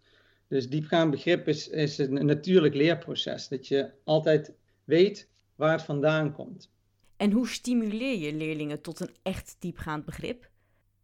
Dus 0.49 0.69
diepgaand 0.69 1.11
begrip 1.11 1.49
is, 1.49 1.69
is 1.69 1.99
een 1.99 2.27
natuurlijk 2.27 2.75
leerproces. 2.75 3.49
Dat 3.49 3.69
je 3.69 3.91
altijd 4.05 4.53
weet 4.85 5.29
waar 5.55 5.73
het 5.73 5.83
vandaan 5.83 6.33
komt. 6.33 6.71
En 7.17 7.31
hoe 7.31 7.49
stimuleer 7.49 8.19
je 8.19 8.35
leerlingen 8.35 8.81
tot 8.81 9.01
een 9.01 9.15
echt 9.23 9.57
diepgaand 9.59 10.05
begrip? 10.05 10.51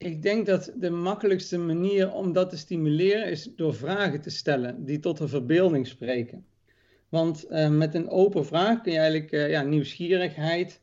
Ik 0.02 0.22
denk 0.22 0.46
dat 0.46 0.72
de 0.76 0.90
makkelijkste 0.90 1.58
manier 1.58 2.12
om 2.12 2.32
dat 2.32 2.50
te 2.50 2.56
stimuleren 2.56 3.30
is 3.30 3.50
door 3.56 3.74
vragen 3.74 4.20
te 4.20 4.30
stellen 4.30 4.84
die 4.84 4.98
tot 4.98 5.18
de 5.18 5.28
verbeelding 5.28 5.86
spreken. 5.86 6.44
Want 7.08 7.46
uh, 7.50 7.68
met 7.68 7.94
een 7.94 8.08
open 8.08 8.46
vraag 8.46 8.80
kun 8.80 8.92
je 8.92 8.98
eigenlijk 8.98 9.32
uh, 9.32 9.50
ja, 9.50 9.62
nieuwsgierigheid 9.62 10.80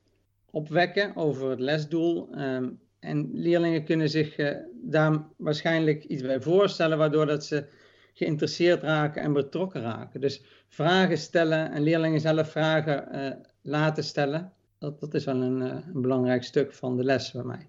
opwekken 0.51 1.15
over 1.15 1.49
het 1.49 1.59
lesdoel. 1.59 2.39
Um, 2.39 2.79
en 2.99 3.29
leerlingen 3.33 3.83
kunnen 3.83 4.09
zich 4.09 4.37
uh, 4.37 4.55
daar 4.73 5.27
waarschijnlijk 5.37 6.03
iets 6.03 6.21
bij 6.21 6.41
voorstellen, 6.41 6.97
waardoor 6.97 7.25
dat 7.25 7.45
ze 7.45 7.65
geïnteresseerd 8.13 8.83
raken 8.83 9.21
en 9.21 9.33
betrokken 9.33 9.81
raken. 9.81 10.21
Dus 10.21 10.43
vragen 10.67 11.17
stellen 11.17 11.71
en 11.71 11.81
leerlingen 11.81 12.21
zelf 12.21 12.51
vragen 12.51 13.41
laten 13.61 14.03
stellen, 14.03 14.53
dat, 14.77 14.99
dat 14.99 15.13
is 15.13 15.25
wel 15.25 15.41
een, 15.41 15.61
een 15.61 16.01
belangrijk 16.01 16.43
stuk 16.43 16.73
van 16.73 16.97
de 16.97 17.03
les 17.03 17.31
bij 17.31 17.43
mij. 17.43 17.67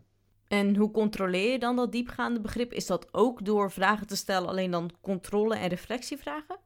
En 0.49 0.77
hoe 0.77 0.91
controleer 0.91 1.53
je 1.53 1.59
dan 1.59 1.77
dat 1.77 1.93
diepgaande 1.93 2.41
begrip? 2.41 2.73
Is 2.73 2.87
dat 2.87 3.09
ook 3.11 3.45
door 3.45 3.71
vragen 3.71 4.07
te 4.07 4.17
stellen, 4.17 4.49
alleen 4.49 4.71
dan 4.71 4.91
controle- 5.01 5.57
en 5.57 5.69
reflectievragen? 5.69 6.57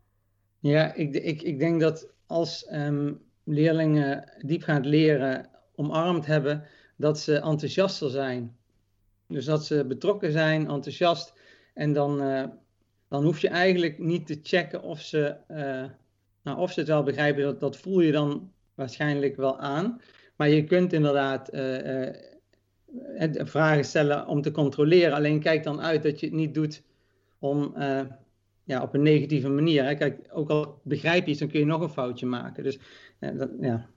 Ja, 0.59 0.95
ik, 0.95 1.15
ik, 1.15 1.43
ik 1.43 1.59
denk 1.59 1.81
dat 1.81 2.13
als 2.27 2.69
um, 2.73 3.21
leerlingen 3.45 4.33
diepgaand 4.39 4.85
leren 4.85 5.51
omarmd 5.75 6.27
hebben, 6.27 6.65
dat 6.97 7.19
ze 7.19 7.35
enthousiaster 7.35 8.11
zijn. 8.11 8.57
Dus 9.29 9.45
dat 9.45 9.65
ze 9.65 9.85
betrokken 9.85 10.33
zijn, 10.33 10.61
enthousiast. 10.61 11.33
En 11.75 11.93
dan, 11.93 12.23
uh, 12.23 12.45
dan 13.09 13.25
hoef 13.25 13.39
je 13.39 13.49
eigenlijk 13.49 13.99
niet 13.99 14.27
te 14.27 14.41
checken 14.43 14.83
of 14.83 15.01
ze, 15.01 15.37
uh, 15.51 15.85
nou, 16.43 16.59
of 16.59 16.73
ze 16.73 16.81
het 16.81 16.89
wel 16.89 17.03
begrijpen. 17.03 17.43
Dat, 17.43 17.61
dat 17.61 17.77
voel 17.77 18.01
je 18.01 18.13
dan 18.13 18.53
waarschijnlijk 18.75 19.37
wel 19.37 19.59
aan. 19.59 20.01
Maar 20.37 20.49
je 20.49 20.65
kunt 20.65 20.93
inderdaad 20.93 21.55
uh, 21.55 22.09
vragen 23.35 23.85
stellen 23.85 24.27
om 24.27 24.43
te 24.43 24.51
controleren. 24.51 25.15
Alleen 25.15 25.41
kijk 25.41 25.63
dan 25.63 25.81
uit 25.81 26.03
dat 26.03 26.21
je 26.21 26.27
het 26.27 26.35
niet 26.35 26.55
doet 26.55 26.83
om, 27.39 27.75
uh, 27.77 28.01
ja, 28.65 28.83
op 28.83 28.95
een 28.95 29.03
negatieve 29.03 29.49
manier. 29.49 29.85
Hè. 29.85 29.95
Kijk, 29.95 30.29
ook 30.33 30.51
al 30.51 30.81
begrijp 30.85 31.25
je 31.25 31.31
iets, 31.31 31.41
dan 31.41 31.49
kun 31.49 31.61
je 31.61 31.67
nog 31.67 31.81
een 31.81 31.89
foutje 31.89 32.27
maken. 32.27 32.63
Dus 32.63 32.79
uh, 33.21 33.39
dat, 33.39 33.51
ja, 33.61 33.89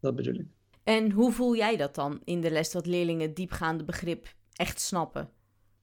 dat 0.00 0.16
bedoel 0.16 0.34
ik. 0.34 0.46
En 0.84 1.10
hoe 1.10 1.32
voel 1.32 1.56
jij 1.56 1.76
dat 1.76 1.94
dan 1.94 2.20
in 2.24 2.40
de 2.40 2.50
les, 2.50 2.70
dat 2.70 2.86
leerlingen 2.86 3.34
diepgaande 3.34 3.84
begrip 3.84 4.26
echt 4.52 4.80
snappen? 4.80 5.28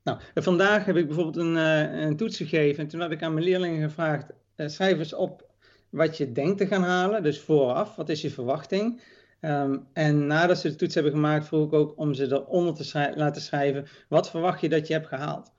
Nou, 0.04 0.20
vandaag 0.34 0.86
heb 0.86 0.96
ik 0.96 1.06
bijvoorbeeld 1.08 1.38
een, 1.38 1.56
uh, 1.56 2.02
een 2.02 2.18
toets 2.18 2.38
gegeven. 2.38 2.84
En 2.84 2.90
toen 2.90 3.02
had 3.02 3.12
ik 3.12 3.24
aan 3.24 3.34
mijn 3.34 3.46
leerlingen 3.46 3.90
gevraagd: 3.90 4.32
schrijf 4.56 4.98
eens 4.98 5.14
op 5.14 5.50
wat 5.90 6.18
je 6.18 6.32
denkt 6.32 6.58
te 6.58 6.68
gaan 6.68 6.84
halen. 6.84 7.24
Dus 7.24 7.40
vooraf, 7.40 7.96
wat 7.96 8.10
is 8.10 8.22
je 8.22 8.30
verwachting? 8.30 9.02
Um, 9.46 9.88
en 9.94 10.28
nadat 10.28 10.58
ze 10.58 10.70
de 10.70 10.76
toets 10.76 10.94
hebben 10.94 11.12
gemaakt, 11.12 11.48
vroeg 11.48 11.66
ik 11.66 11.74
ook 11.74 11.94
om 11.98 12.14
ze 12.14 12.32
eronder 12.32 12.74
te 12.74 13.14
laten 13.16 13.42
schrijven: 13.42 13.86
wat 14.10 14.30
verwacht 14.30 14.62
je 14.62 14.70
dat 14.70 14.88
je 14.88 14.94
hebt 14.94 15.08
gehaald? 15.08 15.52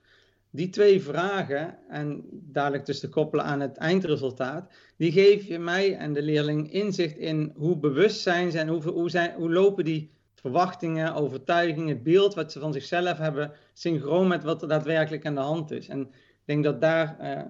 Die 0.51 0.69
twee 0.69 1.03
vragen, 1.03 1.79
en 1.89 2.25
dadelijk 2.31 2.87
dus 2.87 3.01
te 3.01 3.09
koppelen 3.09 3.45
aan 3.45 3.61
het 3.61 3.77
eindresultaat, 3.77 4.73
die 4.97 5.13
geven 5.13 5.65
mij 5.65 5.97
en 5.97 6.13
de 6.13 6.23
leerling 6.23 6.73
inzicht 6.73 7.17
in 7.17 7.53
hoe 7.57 7.79
bewust 7.79 8.21
zijn 8.21 8.51
ze 8.51 8.59
en 8.59 8.69
hoe, 8.69 8.83
hoe, 8.83 9.11
zijn, 9.11 9.35
hoe 9.35 9.53
lopen 9.53 9.85
die 9.85 10.11
verwachtingen, 10.35 11.15
overtuigingen, 11.15 11.89
het 11.89 12.03
beeld 12.03 12.35
wat 12.35 12.53
ze 12.53 12.61
van 12.61 12.73
zichzelf 12.73 13.19
hebben, 13.19 13.53
synchroon 13.73 14.29
met 14.29 14.43
wat 14.43 14.63
er 14.63 14.69
daadwerkelijk 14.69 15.27
aan 15.27 15.35
de 15.35 15.41
hand 15.41 15.71
is. 15.71 15.89
En 15.89 16.01
ik 16.01 16.43
denk 16.45 16.65
dat 16.65 16.81
daar 16.81 17.17
uh, 17.21 17.43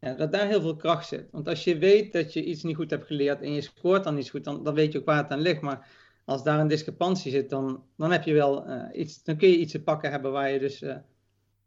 dat 0.00 0.32
daar 0.32 0.46
heel 0.46 0.60
veel 0.60 0.76
kracht 0.76 1.08
zit. 1.08 1.28
Want 1.30 1.48
als 1.48 1.64
je 1.64 1.78
weet 1.78 2.12
dat 2.12 2.32
je 2.32 2.44
iets 2.44 2.62
niet 2.62 2.76
goed 2.76 2.90
hebt 2.90 3.06
geleerd 3.06 3.40
en 3.40 3.52
je 3.52 3.60
scoort 3.60 4.04
dan 4.04 4.14
niet 4.14 4.30
goed, 4.30 4.44
dan, 4.44 4.64
dan 4.64 4.74
weet 4.74 4.92
je 4.92 4.98
ook 4.98 5.04
waar 5.04 5.22
het 5.22 5.30
aan 5.30 5.40
ligt. 5.40 5.60
Maar 5.60 5.88
als 6.24 6.42
daar 6.42 6.60
een 6.60 6.68
discrepantie 6.68 7.30
zit, 7.30 7.50
dan, 7.50 7.84
dan 7.96 8.12
heb 8.12 8.24
je 8.24 8.32
wel 8.32 8.68
uh, 8.68 8.82
iets, 8.92 9.22
dan 9.22 9.36
kun 9.36 9.48
je 9.48 9.58
iets 9.58 9.72
te 9.72 9.82
pakken 9.82 10.10
hebben 10.10 10.32
waar 10.32 10.50
je 10.50 10.58
dus 10.58 10.82
uh, 10.82 10.96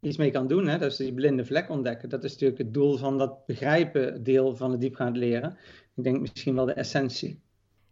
iets 0.00 0.16
mee 0.16 0.30
kan 0.30 0.46
doen. 0.46 0.68
Hè? 0.68 0.78
Dat 0.78 0.90
is 0.90 0.96
die 0.96 1.14
blinde 1.14 1.44
vlek 1.44 1.70
ontdekken. 1.70 2.08
Dat 2.08 2.24
is 2.24 2.32
natuurlijk 2.32 2.58
het 2.58 2.74
doel 2.74 2.96
van 2.96 3.18
dat 3.18 3.46
begrijpen 3.46 4.22
deel 4.22 4.56
van 4.56 4.70
het 4.70 4.80
diepgaand 4.80 5.16
leren. 5.16 5.56
Ik 5.94 6.04
denk 6.04 6.20
misschien 6.20 6.54
wel 6.54 6.64
de 6.64 6.72
essentie. 6.72 7.40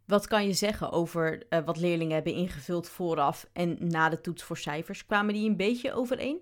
Wat 0.04 0.26
kan 0.26 0.47
je 0.47 0.52
zeggen 0.52 0.90
over 0.90 1.42
uh, 1.50 1.59
wat 1.64 1.78
leerlingen 1.78 2.14
hebben 2.14 2.35
ingevuld 2.35 2.88
vooraf 2.88 3.49
en 3.52 3.76
na 3.80 4.09
de 4.09 4.21
toets 4.21 4.42
voor 4.42 4.57
cijfers? 4.57 5.07
Kwamen 5.07 5.35
die 5.35 5.49
een 5.49 5.57
beetje 5.57 5.92
overeen? 5.92 6.40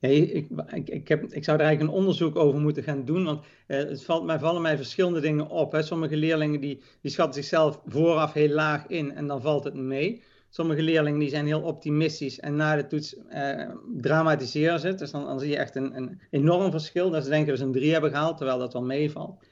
Ja, 0.00 0.08
ik, 0.08 0.48
ik, 0.72 0.88
ik, 0.88 1.08
heb, 1.08 1.22
ik 1.22 1.44
zou 1.44 1.58
er 1.58 1.64
eigenlijk 1.64 1.80
een 1.80 2.00
onderzoek 2.00 2.36
over 2.36 2.60
moeten 2.60 2.82
gaan 2.82 3.04
doen, 3.04 3.24
want 3.24 3.44
eh, 3.66 3.78
het 3.78 4.04
valt, 4.04 4.24
mij 4.24 4.38
vallen 4.38 4.62
mij 4.62 4.76
verschillende 4.76 5.20
dingen 5.20 5.48
op. 5.48 5.72
Hè. 5.72 5.82
Sommige 5.82 6.16
leerlingen 6.16 6.60
die, 6.60 6.82
die 7.00 7.10
schatten 7.10 7.34
zichzelf 7.34 7.80
vooraf 7.86 8.32
heel 8.32 8.48
laag 8.48 8.86
in 8.86 9.12
en 9.12 9.26
dan 9.26 9.40
valt 9.40 9.64
het 9.64 9.74
mee. 9.74 10.22
Sommige 10.50 10.82
leerlingen 10.82 11.18
die 11.18 11.28
zijn 11.28 11.46
heel 11.46 11.62
optimistisch 11.62 12.40
en 12.40 12.56
na 12.56 12.76
de 12.76 12.86
toets 12.86 13.16
eh, 13.28 13.70
dramatiseren 13.96 14.80
ze 14.80 14.86
het. 14.86 14.98
Dus 14.98 15.10
dan, 15.10 15.24
dan, 15.24 15.40
zie 15.40 15.48
je 15.48 15.56
echt 15.56 15.76
een, 15.76 15.96
een 15.96 16.20
enorm 16.30 16.70
verschil. 16.70 17.10
Dat 17.10 17.24
ze 17.24 17.30
denken 17.30 17.48
dat 17.48 17.58
ze 17.58 17.64
een 17.64 17.72
3 17.72 17.92
hebben 17.92 18.10
gehaald, 18.10 18.36
terwijl 18.36 18.58
dat 18.58 18.72
wel 18.72 18.84
meevalt. 18.84 19.44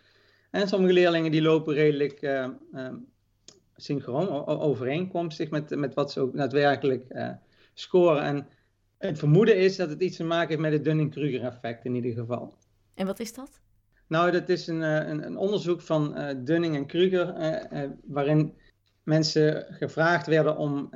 En 0.51 0.69
sommige 0.69 0.93
leerlingen 0.93 1.31
die 1.31 1.43
lopen 1.43 1.75
redelijk 1.75 2.23
uh, 2.23 2.47
uh, 2.73 2.89
synchroon, 3.77 4.47
overeenkomstig 4.47 5.51
met, 5.51 5.77
met 5.77 5.95
wat 5.95 6.13
ze 6.13 6.21
ook 6.21 6.37
daadwerkelijk 6.37 7.05
uh, 7.09 7.31
scoren. 7.75 8.23
En 8.23 8.47
het 9.09 9.19
vermoeden 9.19 9.57
is 9.57 9.77
dat 9.77 9.89
het 9.89 10.01
iets 10.01 10.17
te 10.17 10.25
maken 10.25 10.49
heeft 10.49 10.61
met 10.61 10.73
het 10.73 10.85
Dunning-Kruger 10.85 11.43
effect 11.43 11.85
in 11.85 11.95
ieder 11.95 12.13
geval. 12.13 12.55
En 12.95 13.07
wat 13.07 13.21
is 13.21 13.35
dat? 13.35 13.61
Nou, 14.07 14.31
dat 14.31 14.49
is 14.49 14.67
een, 14.67 14.83
eh, 14.83 15.09
een, 15.09 15.27
een 15.27 15.37
onderzoek 15.37 15.81
van 15.81 16.19
uh, 16.19 16.29
Dunning 16.37 16.77
en 16.77 16.87
Kruger, 16.87 17.35
uh, 17.39 17.83
uh, 17.83 17.91
waarin 18.05 18.55
mensen 19.03 19.67
gevraagd 19.71 20.27
werden 20.27 20.57
om, 20.57 20.91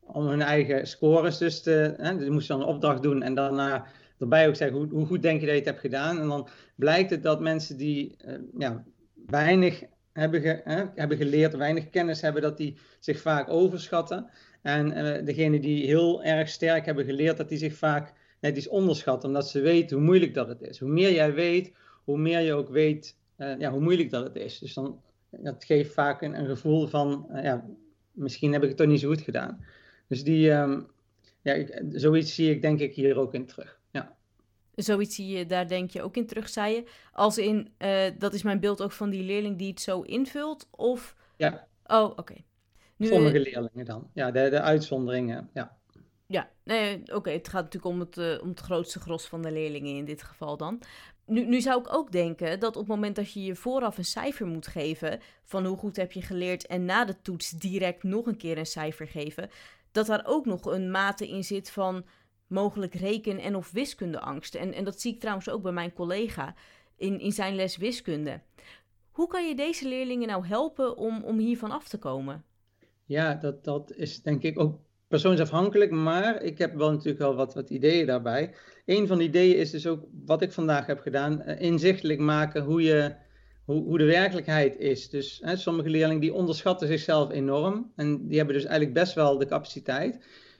om 0.00 0.26
hun 0.26 0.42
eigen 0.42 0.86
scores 0.86 1.38
dus 1.38 1.62
te... 1.62 1.94
Hè, 1.96 2.30
moesten 2.30 2.58
dan 2.58 2.66
een 2.68 2.74
opdracht 2.74 3.02
doen 3.02 3.22
en 3.22 3.34
daarna 3.34 3.86
erbij 4.18 4.48
ook 4.48 4.56
zeggen 4.56 4.78
hoe, 4.78 4.88
hoe, 4.88 5.06
goed 5.06 5.22
denk 5.22 5.40
je 5.40 5.46
dat 5.46 5.54
je 5.54 5.60
het 5.60 5.68
hebt 5.68 5.80
gedaan. 5.80 6.20
En 6.20 6.28
dan 6.28 6.48
blijkt 6.76 7.10
het 7.10 7.22
dat 7.22 7.40
mensen 7.40 7.76
die 7.76 8.16
ja, 8.58 8.84
weinig 9.26 9.82
hebben, 10.12 10.40
ge, 10.40 10.90
hebben 10.94 11.16
geleerd, 11.16 11.56
weinig 11.56 11.90
kennis 11.90 12.20
hebben, 12.20 12.42
dat 12.42 12.56
die 12.56 12.78
zich 12.98 13.20
vaak 13.20 13.48
overschatten. 13.48 14.30
En 14.64 14.98
uh, 14.98 15.24
degene 15.24 15.60
die 15.60 15.86
heel 15.86 16.22
erg 16.22 16.48
sterk 16.48 16.86
hebben 16.86 17.04
geleerd, 17.04 17.36
dat 17.36 17.48
die 17.48 17.58
zich 17.58 17.74
vaak 17.74 18.12
net 18.40 18.56
iets 18.56 18.68
onderschatten, 18.68 19.28
omdat 19.28 19.48
ze 19.48 19.60
weten 19.60 19.96
hoe 19.96 20.06
moeilijk 20.06 20.34
dat 20.34 20.48
het 20.48 20.60
is. 20.60 20.78
Hoe 20.78 20.88
meer 20.88 21.12
jij 21.12 21.34
weet, 21.34 21.72
hoe 22.04 22.18
meer 22.18 22.40
je 22.40 22.52
ook 22.52 22.68
weet 22.68 23.16
uh, 23.38 23.58
ja, 23.58 23.70
hoe 23.70 23.80
moeilijk 23.80 24.10
dat 24.10 24.24
het 24.24 24.36
is. 24.36 24.58
Dus 24.58 24.74
dan, 24.74 25.00
dat 25.30 25.64
geeft 25.64 25.92
vaak 25.92 26.22
een, 26.22 26.38
een 26.38 26.46
gevoel 26.46 26.86
van, 26.86 27.26
uh, 27.30 27.42
ja, 27.42 27.64
misschien 28.12 28.52
heb 28.52 28.62
ik 28.62 28.68
het 28.68 28.76
toch 28.76 28.86
niet 28.86 29.00
zo 29.00 29.08
goed 29.08 29.20
gedaan. 29.20 29.64
Dus 30.08 30.24
die, 30.24 30.50
um, 30.50 30.86
ja, 31.42 31.52
ik, 31.52 31.82
zoiets 31.90 32.34
zie 32.34 32.50
ik 32.50 32.62
denk 32.62 32.80
ik 32.80 32.94
hier 32.94 33.16
ook 33.16 33.34
in 33.34 33.46
terug. 33.46 33.80
Ja. 33.90 34.16
Zoiets 34.74 35.14
zie 35.14 35.38
je, 35.38 35.46
daar 35.46 35.68
denk 35.68 35.90
je 35.90 36.02
ook 36.02 36.16
in 36.16 36.26
terug, 36.26 36.48
zei 36.48 36.74
je. 36.74 36.84
Als 37.12 37.38
in, 37.38 37.72
dat 38.18 38.34
is 38.34 38.42
mijn 38.42 38.60
beeld 38.60 38.82
ook 38.82 38.92
van 38.92 39.10
die 39.10 39.22
leerling 39.22 39.58
die 39.58 39.70
het 39.70 39.80
zo 39.80 40.00
invult, 40.00 40.68
of... 40.70 41.16
Ja. 41.36 41.66
Oh, 41.86 42.04
oké. 42.04 42.20
Okay. 42.20 42.44
Nu, 42.96 43.06
Sommige 43.06 43.40
leerlingen 43.40 43.84
dan. 43.84 44.10
Ja, 44.12 44.30
de, 44.30 44.48
de 44.48 44.60
uitzonderingen, 44.60 45.50
ja. 45.52 45.76
Ja, 46.26 46.50
nee, 46.64 47.00
oké. 47.00 47.14
Okay, 47.14 47.32
het 47.32 47.48
gaat 47.48 47.62
natuurlijk 47.62 47.94
om 47.94 48.00
het, 48.00 48.16
uh, 48.16 48.42
om 48.42 48.48
het 48.48 48.60
grootste 48.60 49.00
gros 49.00 49.26
van 49.26 49.42
de 49.42 49.52
leerlingen 49.52 49.96
in 49.96 50.04
dit 50.04 50.22
geval 50.22 50.56
dan. 50.56 50.80
Nu, 51.26 51.46
nu 51.46 51.60
zou 51.60 51.80
ik 51.80 51.94
ook 51.94 52.12
denken 52.12 52.60
dat 52.60 52.76
op 52.76 52.82
het 52.82 52.90
moment 52.90 53.16
dat 53.16 53.32
je 53.32 53.44
je 53.44 53.54
vooraf 53.54 53.98
een 53.98 54.04
cijfer 54.04 54.46
moet 54.46 54.66
geven 54.66 55.20
van 55.44 55.64
hoe 55.64 55.76
goed 55.76 55.96
heb 55.96 56.12
je 56.12 56.22
geleerd 56.22 56.66
en 56.66 56.84
na 56.84 57.04
de 57.04 57.20
toets 57.22 57.50
direct 57.50 58.02
nog 58.02 58.26
een 58.26 58.36
keer 58.36 58.58
een 58.58 58.66
cijfer 58.66 59.06
geven, 59.06 59.50
dat 59.92 60.06
daar 60.06 60.26
ook 60.26 60.46
nog 60.46 60.64
een 60.64 60.90
mate 60.90 61.28
in 61.28 61.44
zit 61.44 61.70
van 61.70 62.04
mogelijk 62.46 62.94
reken- 62.94 63.38
en 63.38 63.56
of 63.56 63.70
wiskundeangst. 63.70 64.54
En, 64.54 64.72
en 64.72 64.84
dat 64.84 65.00
zie 65.00 65.14
ik 65.14 65.20
trouwens 65.20 65.48
ook 65.48 65.62
bij 65.62 65.72
mijn 65.72 65.92
collega 65.92 66.54
in, 66.96 67.20
in 67.20 67.32
zijn 67.32 67.54
les 67.54 67.76
wiskunde. 67.76 68.40
Hoe 69.10 69.26
kan 69.26 69.48
je 69.48 69.54
deze 69.54 69.88
leerlingen 69.88 70.28
nou 70.28 70.46
helpen 70.46 70.96
om, 70.96 71.22
om 71.24 71.38
hiervan 71.38 71.70
af 71.70 71.88
te 71.88 71.98
komen? 71.98 72.44
Ja, 73.06 73.34
dat, 73.34 73.64
dat 73.64 73.92
is 73.96 74.22
denk 74.22 74.42
ik 74.42 74.60
ook 74.60 74.80
persoonsafhankelijk, 75.08 75.90
maar 75.90 76.42
ik 76.42 76.58
heb 76.58 76.74
wel 76.74 76.90
natuurlijk 76.90 77.18
wel 77.18 77.34
wat, 77.34 77.54
wat 77.54 77.70
ideeën 77.70 78.06
daarbij. 78.06 78.54
Een 78.86 79.06
van 79.06 79.18
de 79.18 79.24
ideeën 79.24 79.56
is 79.56 79.70
dus 79.70 79.86
ook 79.86 80.04
wat 80.24 80.42
ik 80.42 80.52
vandaag 80.52 80.86
heb 80.86 81.00
gedaan, 81.00 81.42
uh, 81.46 81.60
inzichtelijk 81.60 82.20
maken 82.20 82.62
hoe, 82.62 82.82
je, 82.82 83.14
hoe, 83.64 83.82
hoe 83.82 83.98
de 83.98 84.04
werkelijkheid 84.04 84.78
is. 84.78 85.08
Dus 85.08 85.40
hè, 85.44 85.56
sommige 85.56 85.88
leerlingen 85.88 86.20
die 86.20 86.34
onderschatten 86.34 86.88
zichzelf 86.88 87.30
enorm 87.30 87.92
en 87.96 88.28
die 88.28 88.36
hebben 88.36 88.54
dus 88.54 88.64
eigenlijk 88.64 88.94
best 88.94 89.14
wel 89.14 89.38
de 89.38 89.46
capaciteit. 89.46 90.18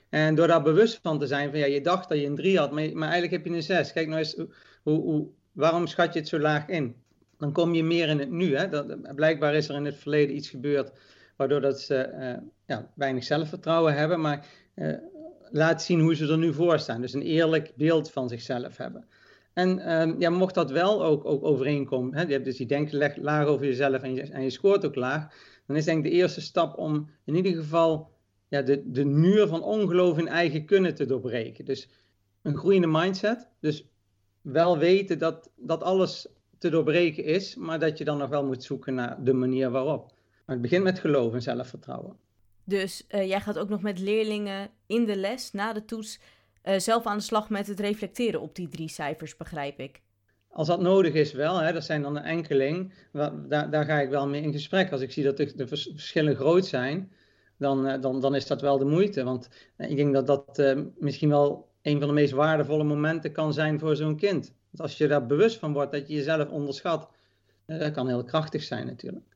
En 0.09 0.35
door 0.35 0.47
daar 0.47 0.63
bewust 0.63 0.99
van 1.01 1.19
te 1.19 1.27
zijn 1.27 1.49
van 1.49 1.59
ja, 1.59 1.65
je 1.65 1.81
dacht 1.81 2.09
dat 2.09 2.19
je 2.19 2.25
een 2.25 2.35
3 2.35 2.57
had, 2.57 2.71
maar, 2.71 2.89
maar 2.93 3.09
eigenlijk 3.09 3.31
heb 3.31 3.45
je 3.45 3.57
een 3.57 3.63
6. 3.63 3.93
Kijk 3.93 4.07
nou 4.07 4.19
eens, 4.19 4.35
hoe, 4.83 5.01
hoe, 5.01 5.27
waarom 5.51 5.87
schat 5.87 6.13
je 6.13 6.19
het 6.19 6.27
zo 6.27 6.39
laag 6.39 6.67
in? 6.67 6.95
dan 7.37 7.51
kom 7.51 7.73
je 7.73 7.83
meer 7.83 8.07
in 8.07 8.19
het 8.19 8.31
nu. 8.31 8.57
Hè? 8.57 8.69
Dat, 8.69 9.15
blijkbaar 9.15 9.55
is 9.55 9.69
er 9.69 9.75
in 9.75 9.85
het 9.85 9.95
verleden 9.95 10.35
iets 10.35 10.49
gebeurd 10.49 10.91
waardoor 11.35 11.61
dat 11.61 11.81
ze 11.81 12.13
uh, 12.13 12.47
ja, 12.65 12.91
weinig 12.95 13.23
zelfvertrouwen 13.23 13.93
hebben, 13.93 14.21
maar 14.21 14.47
uh, 14.75 14.93
laat 15.51 15.83
zien 15.83 15.99
hoe 15.99 16.15
ze 16.15 16.27
er 16.27 16.37
nu 16.37 16.53
voor 16.53 16.79
staan. 16.79 17.01
Dus 17.01 17.13
een 17.13 17.21
eerlijk 17.21 17.71
beeld 17.75 18.11
van 18.11 18.29
zichzelf 18.29 18.77
hebben. 18.77 19.05
En 19.53 19.77
uh, 19.77 20.19
ja, 20.19 20.29
mocht 20.29 20.53
dat 20.53 20.71
wel 20.71 21.03
ook, 21.03 21.25
ook 21.25 21.43
overeenkomen, 21.43 22.15
hè? 22.15 22.21
je 22.21 22.31
hebt 22.31 22.45
dus 22.45 22.57
die 22.57 22.67
denken 22.67 23.21
laag 23.21 23.45
over 23.45 23.65
jezelf 23.65 24.01
en 24.01 24.13
je, 24.13 24.21
en 24.21 24.43
je 24.43 24.49
scoort 24.49 24.85
ook 24.85 24.95
laag, 24.95 25.33
dan 25.67 25.75
is 25.75 25.85
denk 25.85 26.05
ik 26.05 26.11
de 26.11 26.17
eerste 26.17 26.41
stap 26.41 26.77
om 26.77 27.09
in 27.25 27.35
ieder 27.35 27.53
geval 27.53 28.11
ja, 28.47 28.61
de, 28.61 28.91
de 28.91 29.05
muur 29.05 29.47
van 29.47 29.63
ongeloof 29.63 30.17
in 30.17 30.27
eigen 30.27 30.65
kunnen 30.65 30.95
te 30.95 31.05
doorbreken. 31.05 31.65
Dus 31.65 31.89
een 32.41 32.57
groeiende 32.57 32.87
mindset, 32.87 33.49
dus 33.59 33.87
wel 34.41 34.77
weten 34.77 35.19
dat, 35.19 35.51
dat 35.55 35.83
alles 35.83 36.27
te 36.57 36.69
doorbreken 36.69 37.23
is, 37.23 37.55
maar 37.55 37.79
dat 37.79 37.97
je 37.97 38.03
dan 38.03 38.17
nog 38.17 38.29
wel 38.29 38.45
moet 38.45 38.63
zoeken 38.63 38.93
naar 38.93 39.23
de 39.23 39.33
manier 39.33 39.69
waarop. 39.69 40.14
Maar 40.45 40.55
het 40.55 40.61
begint 40.61 40.83
met 40.83 40.99
geloof 40.99 41.33
en 41.33 41.41
zelfvertrouwen. 41.41 42.17
Dus 42.63 43.05
uh, 43.09 43.27
jij 43.27 43.41
gaat 43.41 43.57
ook 43.57 43.69
nog 43.69 43.81
met 43.81 43.99
leerlingen 43.99 44.69
in 44.85 45.05
de 45.05 45.15
les, 45.15 45.51
na 45.51 45.73
de 45.73 45.85
toets, 45.85 46.19
uh, 46.63 46.79
zelf 46.79 47.05
aan 47.05 47.17
de 47.17 47.23
slag 47.23 47.49
met 47.49 47.67
het 47.67 47.79
reflecteren 47.79 48.41
op 48.41 48.55
die 48.55 48.67
drie 48.67 48.89
cijfers, 48.89 49.37
begrijp 49.37 49.79
ik. 49.79 50.01
Als 50.49 50.67
dat 50.67 50.81
nodig 50.81 51.13
is 51.13 51.31
wel, 51.31 51.57
hè, 51.57 51.73
dat 51.73 51.83
zijn 51.83 52.01
dan 52.01 52.15
een 52.15 52.23
enkeling, 52.23 52.93
daar, 53.11 53.69
daar 53.69 53.85
ga 53.85 53.99
ik 53.99 54.09
wel 54.09 54.27
mee 54.27 54.41
in 54.41 54.51
gesprek. 54.51 54.91
Als 54.91 55.01
ik 55.01 55.11
zie 55.11 55.23
dat 55.23 55.37
de, 55.37 55.55
de 55.55 55.67
verschillen 55.67 56.35
groot 56.35 56.65
zijn, 56.65 57.11
dan, 57.57 57.87
uh, 57.87 58.01
dan, 58.01 58.21
dan 58.21 58.35
is 58.35 58.47
dat 58.47 58.61
wel 58.61 58.77
de 58.77 58.85
moeite. 58.85 59.23
Want 59.23 59.49
ik 59.77 59.95
denk 59.95 60.13
dat 60.13 60.27
dat 60.27 60.75
misschien 60.97 61.29
wel 61.29 61.69
een 61.81 61.99
van 61.99 62.07
de 62.07 62.13
meest 62.13 62.33
waardevolle 62.33 62.83
momenten 62.83 63.31
kan 63.31 63.53
zijn 63.53 63.79
voor 63.79 63.95
zo'n 63.95 64.15
kind. 64.15 64.53
Want 64.69 64.81
als 64.81 64.97
je 64.97 65.07
daar 65.07 65.25
bewust 65.25 65.59
van 65.59 65.73
wordt 65.73 65.91
dat 65.91 66.07
je 66.07 66.13
jezelf 66.13 66.49
onderschat, 66.49 67.09
dat 67.65 67.91
kan 67.91 68.07
heel 68.07 68.23
krachtig 68.23 68.63
zijn 68.63 68.85
natuurlijk. 68.85 69.34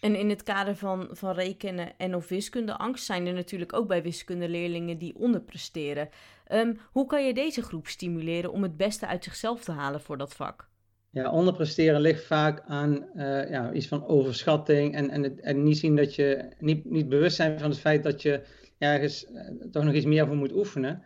En 0.00 0.16
in 0.16 0.28
het 0.28 0.42
kader 0.42 0.76
van, 0.76 1.08
van 1.10 1.34
rekenen 1.34 1.92
en 1.96 2.14
of 2.14 2.28
wiskundeangst 2.28 3.04
zijn 3.04 3.26
er 3.26 3.32
natuurlijk 3.32 3.72
ook 3.72 3.88
bij 3.88 4.02
wiskundeleerlingen 4.02 4.98
die 4.98 5.16
onderpresteren. 5.16 6.08
Um, 6.52 6.78
hoe 6.92 7.06
kan 7.06 7.26
je 7.26 7.34
deze 7.34 7.62
groep 7.62 7.86
stimuleren 7.86 8.52
om 8.52 8.62
het 8.62 8.76
beste 8.76 9.06
uit 9.06 9.24
zichzelf 9.24 9.64
te 9.64 9.72
halen 9.72 10.00
voor 10.00 10.18
dat 10.18 10.34
vak? 10.34 10.68
Ja, 11.10 11.30
onderpresteren 11.30 12.00
ligt 12.00 12.24
vaak 12.24 12.62
aan 12.66 13.06
uh, 13.14 13.50
ja, 13.50 13.72
iets 13.72 13.86
van 13.86 14.06
overschatting 14.06 14.94
en, 14.94 15.10
en, 15.10 15.22
het, 15.22 15.40
en 15.40 15.62
niet 15.62 15.78
zien 15.78 15.96
dat 15.96 16.14
je 16.14 16.48
niet, 16.58 16.84
niet 16.84 17.08
bewust 17.08 17.36
zijn 17.36 17.58
van 17.58 17.70
het 17.70 17.78
feit 17.78 18.02
dat 18.02 18.22
je 18.22 18.42
ergens 18.78 19.26
uh, 19.30 19.40
toch 19.70 19.84
nog 19.84 19.94
iets 19.94 20.04
meer 20.04 20.26
voor 20.26 20.36
moet 20.36 20.52
oefenen. 20.52 21.02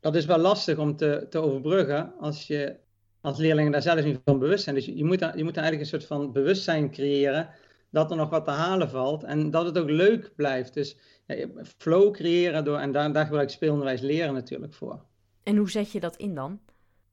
Dat 0.00 0.14
is 0.14 0.24
wel 0.24 0.38
lastig 0.38 0.78
om 0.78 0.96
te, 0.96 1.26
te 1.30 1.38
overbruggen 1.38 2.12
als 2.18 2.46
je 2.46 2.76
als 3.20 3.38
leerlingen 3.38 3.72
daar 3.72 3.82
zelf 3.82 4.04
niet 4.04 4.20
van 4.24 4.38
bewust 4.38 4.64
zijn. 4.64 4.74
Dus 4.74 4.84
je, 4.84 4.96
je, 4.96 5.04
moet, 5.04 5.20
je 5.20 5.44
moet 5.44 5.56
eigenlijk 5.56 5.80
een 5.80 5.86
soort 5.86 6.06
van 6.06 6.32
bewustzijn 6.32 6.90
creëren 6.90 7.48
dat 7.90 8.10
er 8.10 8.16
nog 8.16 8.30
wat 8.30 8.44
te 8.44 8.50
halen 8.50 8.90
valt 8.90 9.24
en 9.24 9.50
dat 9.50 9.64
het 9.64 9.78
ook 9.78 9.90
leuk 9.90 10.32
blijft. 10.36 10.74
Dus 10.74 10.96
ja, 11.26 11.46
flow 11.76 12.12
creëren 12.12 12.64
door, 12.64 12.78
en 12.78 12.92
daar, 12.92 13.12
daar 13.12 13.24
gebruik 13.24 13.48
ik 13.48 13.54
speelonderwijs 13.54 14.00
leren 14.00 14.34
natuurlijk 14.34 14.74
voor. 14.74 15.04
En 15.42 15.56
hoe 15.56 15.70
zet 15.70 15.92
je 15.92 16.00
dat 16.00 16.16
in 16.16 16.34
dan? 16.34 16.60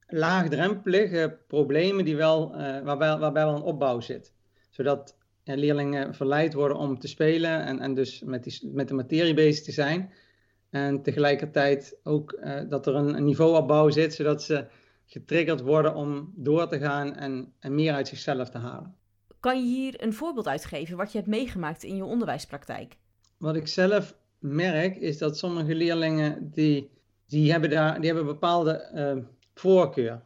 Laagdrempelige 0.07 1.37
problemen 1.47 2.05
die 2.05 2.15
wel, 2.15 2.51
uh, 2.51 2.81
waarbij, 2.81 3.17
waarbij 3.17 3.45
wel 3.45 3.55
een 3.55 3.61
opbouw 3.61 3.99
zit. 3.99 4.33
Zodat 4.69 5.17
ja, 5.43 5.55
leerlingen 5.55 6.15
verleid 6.15 6.53
worden 6.53 6.77
om 6.77 6.99
te 6.99 7.07
spelen 7.07 7.65
en, 7.65 7.79
en 7.79 7.93
dus 7.93 8.21
met, 8.23 8.43
die, 8.43 8.71
met 8.73 8.87
de 8.87 8.93
materie 8.93 9.33
bezig 9.33 9.63
te 9.63 9.71
zijn. 9.71 10.11
En 10.69 11.01
tegelijkertijd 11.01 11.97
ook 12.03 12.37
uh, 12.43 12.61
dat 12.69 12.87
er 12.87 12.95
een, 12.95 13.15
een 13.15 13.23
niveauopbouw 13.23 13.89
zit, 13.89 14.13
zodat 14.13 14.43
ze 14.43 14.65
getriggerd 15.05 15.61
worden 15.61 15.95
om 15.95 16.33
door 16.35 16.67
te 16.67 16.79
gaan 16.79 17.15
en, 17.15 17.53
en 17.59 17.75
meer 17.75 17.93
uit 17.93 18.07
zichzelf 18.07 18.49
te 18.49 18.57
halen. 18.57 18.95
Kan 19.45 19.59
je 19.59 19.75
hier 19.75 20.03
een 20.03 20.13
voorbeeld 20.13 20.47
uitgeven 20.47 20.97
wat 20.97 21.11
je 21.11 21.17
hebt 21.17 21.29
meegemaakt 21.29 21.83
in 21.83 21.95
je 21.95 22.05
onderwijspraktijk? 22.05 22.97
Wat 23.37 23.55
ik 23.55 23.67
zelf 23.67 24.15
merk 24.39 24.95
is 24.95 25.17
dat 25.17 25.37
sommige 25.37 25.75
leerlingen 25.75 26.51
die, 26.51 26.89
die 27.27 27.51
hebben, 27.51 27.69
daar, 27.69 27.95
die 27.95 28.05
hebben 28.05 28.25
een 28.25 28.33
bepaalde 28.33 28.91
uh, 28.95 29.23
voorkeur 29.53 30.21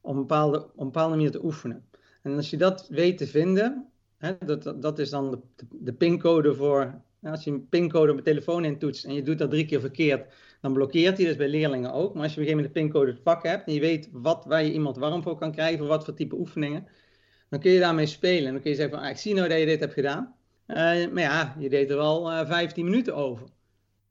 om 0.00 0.14
een 0.14 0.20
bepaalde, 0.20 0.64
op 0.64 0.70
een 0.76 0.84
bepaalde 0.84 1.14
manier 1.14 1.30
te 1.30 1.44
oefenen. 1.44 1.84
En 2.22 2.36
als 2.36 2.50
je 2.50 2.56
dat 2.56 2.88
weet 2.88 3.18
te 3.18 3.26
vinden, 3.26 3.88
hè, 4.18 4.32
dat, 4.44 4.74
dat 4.82 4.98
is 4.98 5.10
dan 5.10 5.30
de, 5.30 5.66
de 5.70 5.92
pincode 5.92 6.54
voor. 6.54 7.00
Als 7.22 7.44
je 7.44 7.50
een 7.50 7.68
pincode 7.68 8.12
op 8.12 8.18
je 8.18 8.24
telefoon 8.24 8.64
intoetst 8.64 9.04
en 9.04 9.14
je 9.14 9.22
doet 9.22 9.38
dat 9.38 9.50
drie 9.50 9.66
keer 9.66 9.80
verkeerd, 9.80 10.32
dan 10.60 10.72
blokkeert 10.72 11.16
hij. 11.16 11.26
dus 11.26 11.36
bij 11.36 11.48
leerlingen 11.48 11.92
ook. 11.92 12.14
Maar 12.14 12.22
als 12.22 12.34
je 12.34 12.40
op 12.40 12.46
een 12.46 12.52
gegeven 12.52 12.56
moment 12.56 12.74
de 12.74 12.80
pincode 12.80 13.14
te 13.14 13.22
pakken 13.22 13.50
hebt 13.50 13.66
en 13.66 13.74
je 13.74 13.80
weet 13.80 14.08
wat, 14.12 14.44
waar 14.44 14.64
je 14.64 14.72
iemand 14.72 14.96
warm 14.96 15.22
voor 15.22 15.38
kan 15.38 15.52
krijgen, 15.52 15.86
wat 15.86 16.04
voor 16.04 16.14
type 16.14 16.36
oefeningen, 16.36 16.86
dan 17.52 17.60
kun 17.60 17.70
je 17.70 17.80
daarmee 17.80 18.06
spelen. 18.06 18.46
En 18.46 18.52
dan 18.52 18.62
kun 18.62 18.70
je 18.70 18.76
zeggen 18.76 18.94
van, 18.94 19.04
ah, 19.04 19.10
ik 19.10 19.16
zie 19.16 19.34
nou 19.34 19.48
dat 19.48 19.58
je 19.58 19.66
dit 19.66 19.80
hebt 19.80 19.92
gedaan. 19.92 20.34
Uh, 20.66 20.76
maar 21.12 21.22
ja, 21.22 21.56
je 21.58 21.68
deed 21.68 21.90
er 21.90 21.96
wel 21.96 22.30
uh, 22.30 22.40
eh, 22.40 22.48
15 22.48 22.84
minuten 22.84 23.14
over. 23.14 23.46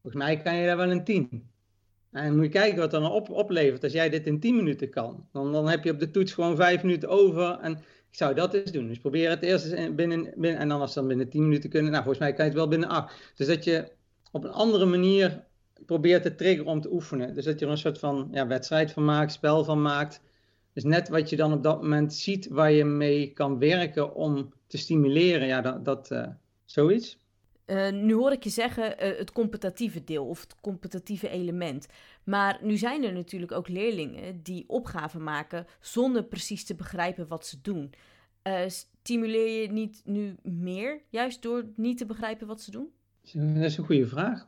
Volgens 0.02 0.24
mij 0.24 0.42
kan 0.42 0.56
je 0.56 0.66
daar 0.66 0.78
wel 0.78 0.92
een 0.92 1.04
10. 1.04 1.50
En 2.12 2.36
moet 2.36 2.46
je 2.46 2.50
kijken 2.50 2.80
wat 2.80 2.92
dan 2.92 3.12
op, 3.12 3.30
oplevert 3.30 3.84
als 3.84 3.94
jij 3.94 4.10
dit 4.10 4.28
in 4.28 4.40
10 4.40 4.56
minuten 4.56 4.90
kan. 4.90 5.28
Dan, 5.32 5.52
dan 5.52 5.70
heb 5.70 5.84
je 5.84 5.92
op 5.92 6.00
de 6.00 6.12
toets 6.12 6.34
gewoon 6.34 6.56
5 6.56 6.84
minuten 6.84 7.10
over. 7.10 7.60
En 7.60 7.72
ik 8.12 8.18
zou 8.18 8.34
dat 8.34 8.54
eens 8.54 8.72
doen. 8.72 8.88
Dus 8.88 9.00
probeer 9.00 9.30
het 9.30 9.42
eerst 9.42 9.96
binnen, 9.96 10.34
binnen 10.36 10.60
en 10.60 10.70
dan 10.70 10.82
als 10.82 10.94
dan 10.94 11.08
binnen 11.08 11.30
10 11.30 11.44
minuten 11.44 11.70
kunnen. 11.70 11.92
Nou, 11.92 12.04
volgens 12.04 12.24
mij 12.24 12.34
kan 12.34 12.46
je 12.46 12.52
het 12.52 12.60
wel 12.60 12.70
binnen 12.70 12.90
8. 12.90 13.34
Dus 13.36 13.48
dat 13.48 13.64
je 13.64 13.92
op 14.32 14.44
een 14.44 14.52
andere 14.52 14.86
manier 14.86 15.44
probeert 15.86 16.24
te 16.24 16.36
triggeren 16.36 16.72
om 16.72 16.82
te 16.82 16.92
oefenen. 16.94 17.34
Dus 17.34 17.46
dat 17.46 17.60
je 17.60 17.66
er 17.66 17.72
een 17.72 17.78
soort 17.78 18.00
van 18.00 18.30
ja, 18.32 18.48
wedstrijd 18.48 18.92
van 18.92 19.06
maakt, 19.06 19.32
spel 19.32 19.64
van 19.64 19.82
maakt. 19.82 20.22
Dus 20.74 20.84
net 20.84 21.10
wat 21.10 21.30
je 21.30 21.36
dan 21.36 21.54
op 21.54 21.64
dat 21.64 21.82
moment 21.82 22.14
ziet 22.14 22.48
waar 22.48 22.72
je 22.72 22.86
mee 22.86 23.34
kan 23.34 23.60
werken 23.60 24.16
om 24.16 24.54
te 24.68 24.78
stimuleren, 24.78 25.48
ja, 25.48 25.62
dat, 25.62 25.86
dat 25.86 26.12
uh, 26.12 26.28
zoiets. 26.66 27.20
Uh, 27.66 27.90
nu 27.90 28.14
hoor 28.14 28.32
ik 28.32 28.44
je 28.44 28.50
zeggen 28.50 28.84
uh, 28.84 29.18
het 29.18 29.32
competitieve 29.32 30.04
deel 30.04 30.26
of 30.26 30.42
het 30.42 30.56
competitieve 30.62 31.30
element. 31.30 31.88
Maar 32.24 32.60
nu 32.62 32.78
zijn 32.78 33.04
er 33.04 33.14
natuurlijk 33.14 33.52
ook 33.52 33.68
leerlingen 33.68 34.44
die 34.44 34.64
opgaven 34.68 35.24
maken 35.24 35.66
zonder 35.80 36.24
precies 36.24 36.66
te 36.66 36.76
begrijpen 36.76 37.28
wat 37.28 37.46
ze 37.46 37.58
doen. 37.62 37.94
stimuleer 38.68 39.62
je 39.62 39.72
niet 39.72 40.02
nu 40.06 40.36
meer, 40.44 41.02
juist 41.10 41.42
door 41.42 41.66
niet 41.76 41.98
te 41.98 42.06
begrijpen 42.06 42.48
wat 42.48 42.62
ze 42.62 42.72
doen? 42.72 42.90
Dat 43.34 43.64
is 43.64 43.78
een 43.78 43.86
goede 43.86 44.08
vraag. 44.08 44.48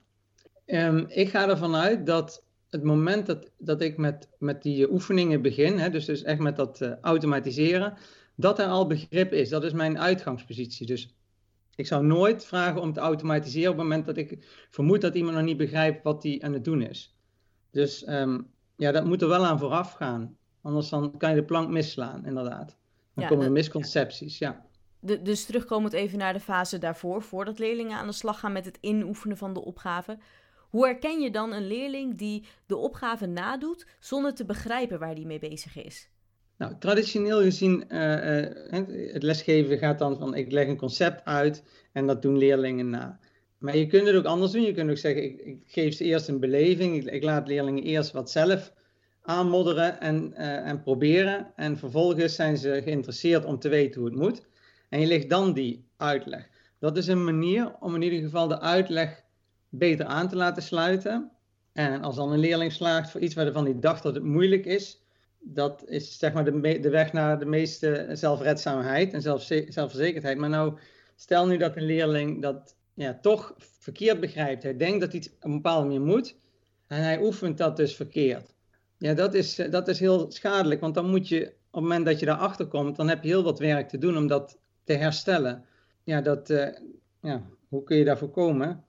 Um, 0.65 1.05
ik 1.07 1.29
ga 1.29 1.49
ervan 1.49 1.75
uit 1.75 2.05
dat 2.05 2.43
het 2.73 2.83
moment 2.83 3.25
dat, 3.25 3.51
dat 3.57 3.81
ik 3.81 3.97
met, 3.97 4.29
met 4.39 4.61
die 4.61 4.91
oefeningen 4.91 5.41
begin, 5.41 5.77
hè, 5.77 5.89
dus, 5.89 6.05
dus 6.05 6.23
echt 6.23 6.39
met 6.39 6.55
dat 6.55 6.81
uh, 6.81 6.91
automatiseren, 7.01 7.93
dat 8.35 8.59
er 8.59 8.65
al 8.65 8.87
begrip 8.87 9.33
is. 9.33 9.49
Dat 9.49 9.63
is 9.63 9.73
mijn 9.73 9.99
uitgangspositie. 9.99 10.87
Dus 10.87 11.15
ik 11.75 11.87
zou 11.87 12.05
nooit 12.05 12.45
vragen 12.45 12.81
om 12.81 12.93
te 12.93 12.99
automatiseren 12.99 13.71
op 13.71 13.77
het 13.77 13.85
moment 13.85 14.05
dat 14.05 14.17
ik 14.17 14.45
vermoed 14.69 15.01
dat 15.01 15.15
iemand 15.15 15.35
nog 15.35 15.45
niet 15.45 15.57
begrijpt 15.57 16.03
wat 16.03 16.23
hij 16.23 16.41
aan 16.41 16.53
het 16.53 16.63
doen 16.63 16.81
is. 16.81 17.17
Dus 17.71 18.07
um, 18.07 18.51
ja, 18.75 18.91
dat 18.91 19.05
moet 19.05 19.21
er 19.21 19.27
wel 19.27 19.45
aan 19.45 19.59
vooraf 19.59 19.91
gaan. 19.91 20.37
Anders 20.61 20.89
dan 20.89 21.17
kan 21.17 21.29
je 21.29 21.35
de 21.35 21.43
plank 21.43 21.69
misslaan, 21.69 22.25
inderdaad. 22.25 22.77
Dan 23.15 23.27
komen 23.27 23.45
er 23.45 23.51
misconcepties, 23.51 24.37
ja. 24.37 24.65
De, 24.99 25.21
dus 25.21 25.45
terugkomend 25.45 25.93
even 25.93 26.17
naar 26.17 26.33
de 26.33 26.39
fase 26.39 26.77
daarvoor, 26.77 27.21
voordat 27.21 27.59
leerlingen 27.59 27.97
aan 27.97 28.07
de 28.07 28.13
slag 28.13 28.39
gaan 28.39 28.51
met 28.51 28.65
het 28.65 28.77
inoefenen 28.81 29.37
van 29.37 29.53
de 29.53 29.65
opgave. 29.65 30.17
Hoe 30.73 30.85
herken 30.85 31.21
je 31.21 31.31
dan 31.31 31.53
een 31.53 31.67
leerling 31.67 32.17
die 32.17 32.43
de 32.65 32.77
opgave 32.77 33.25
nadoet 33.25 33.87
zonder 33.99 34.33
te 34.33 34.45
begrijpen 34.45 34.99
waar 34.99 35.15
die 35.15 35.25
mee 35.25 35.39
bezig 35.39 35.83
is? 35.83 36.09
Nou, 36.57 36.73
traditioneel 36.79 37.41
gezien, 37.41 37.85
uh, 37.89 37.99
uh, 37.99 39.13
het 39.13 39.23
lesgeven 39.23 39.77
gaat 39.77 39.99
dan 39.99 40.17
van 40.17 40.35
ik 40.35 40.51
leg 40.51 40.67
een 40.67 40.77
concept 40.77 41.25
uit 41.25 41.63
en 41.91 42.07
dat 42.07 42.21
doen 42.21 42.37
leerlingen 42.37 42.89
na. 42.89 43.19
Maar 43.57 43.77
je 43.77 43.87
kunt 43.87 44.07
het 44.07 44.15
ook 44.15 44.25
anders 44.25 44.51
doen. 44.51 44.61
Je 44.61 44.73
kunt 44.73 44.89
ook 44.89 44.97
zeggen, 44.97 45.23
ik, 45.23 45.41
ik 45.41 45.61
geef 45.65 45.93
ze 45.93 46.03
eerst 46.03 46.27
een 46.27 46.39
beleving. 46.39 47.09
Ik, 47.09 47.23
laat 47.23 47.47
leerlingen 47.47 47.83
eerst 47.83 48.11
wat 48.11 48.31
zelf 48.31 48.73
aanmodderen 49.21 49.99
en, 49.99 50.33
uh, 50.33 50.67
en 50.67 50.81
proberen. 50.81 51.51
En 51.55 51.77
vervolgens 51.77 52.35
zijn 52.35 52.57
ze 52.57 52.81
geïnteresseerd 52.83 53.45
om 53.45 53.59
te 53.59 53.69
weten 53.69 54.01
hoe 54.01 54.09
het 54.09 54.19
moet. 54.19 54.47
En 54.89 54.99
je 54.99 55.07
legt 55.07 55.29
dan 55.29 55.53
die 55.53 55.87
uitleg. 55.97 56.49
Dat 56.79 56.97
is 56.97 57.07
een 57.07 57.23
manier 57.23 57.75
om 57.79 57.95
in 57.95 58.01
ieder 58.01 58.19
geval 58.19 58.47
de 58.47 58.59
uitleg 58.59 59.22
beter 59.75 60.05
aan 60.05 60.29
te 60.29 60.35
laten 60.35 60.63
sluiten. 60.63 61.31
En 61.73 62.01
als 62.01 62.15
dan 62.15 62.31
een 62.31 62.39
leerling 62.39 62.71
slaagt 62.71 63.11
voor 63.11 63.21
iets 63.21 63.35
waarvan 63.35 63.63
hij 63.63 63.79
dacht 63.79 64.03
dat 64.03 64.15
het 64.15 64.23
moeilijk 64.23 64.65
is, 64.65 65.01
dat 65.39 65.83
is 65.87 66.17
zeg 66.17 66.33
maar 66.33 66.45
de, 66.45 66.79
de 66.79 66.89
weg 66.89 67.13
naar 67.13 67.39
de 67.39 67.45
meeste 67.45 68.09
zelfredzaamheid 68.11 69.13
en 69.13 69.21
zelf, 69.21 69.41
zelfverzekerdheid. 69.67 70.37
Maar 70.37 70.49
nou, 70.49 70.77
stel 71.15 71.47
nu 71.47 71.57
dat 71.57 71.75
een 71.75 71.85
leerling 71.85 72.41
dat 72.41 72.75
ja, 72.93 73.19
toch 73.21 73.53
verkeerd 73.57 74.19
begrijpt. 74.19 74.63
Hij 74.63 74.77
denkt 74.77 74.99
dat 74.99 75.13
iets 75.13 75.27
op 75.27 75.43
een 75.43 75.51
bepaalde 75.51 75.85
manier 75.85 76.01
moet 76.01 76.35
en 76.87 77.03
hij 77.03 77.21
oefent 77.21 77.57
dat 77.57 77.77
dus 77.77 77.95
verkeerd. 77.95 78.55
Ja, 78.97 79.13
dat 79.13 79.33
is, 79.33 79.55
dat 79.55 79.87
is 79.87 79.99
heel 79.99 80.31
schadelijk, 80.31 80.81
want 80.81 80.93
dan 80.93 81.09
moet 81.09 81.27
je 81.27 81.45
op 81.45 81.51
het 81.71 81.81
moment 81.81 82.05
dat 82.05 82.19
je 82.19 82.25
daarachter 82.25 82.67
komt, 82.67 82.95
dan 82.95 83.09
heb 83.09 83.23
je 83.23 83.29
heel 83.29 83.43
wat 83.43 83.59
werk 83.59 83.89
te 83.89 83.97
doen 83.97 84.17
om 84.17 84.27
dat 84.27 84.57
te 84.83 84.93
herstellen. 84.93 85.65
Ja, 86.03 86.21
dat, 86.21 86.49
uh, 86.49 86.67
ja 87.21 87.43
hoe 87.67 87.83
kun 87.83 87.97
je 87.97 88.05
daar 88.05 88.17
voorkomen? 88.17 88.83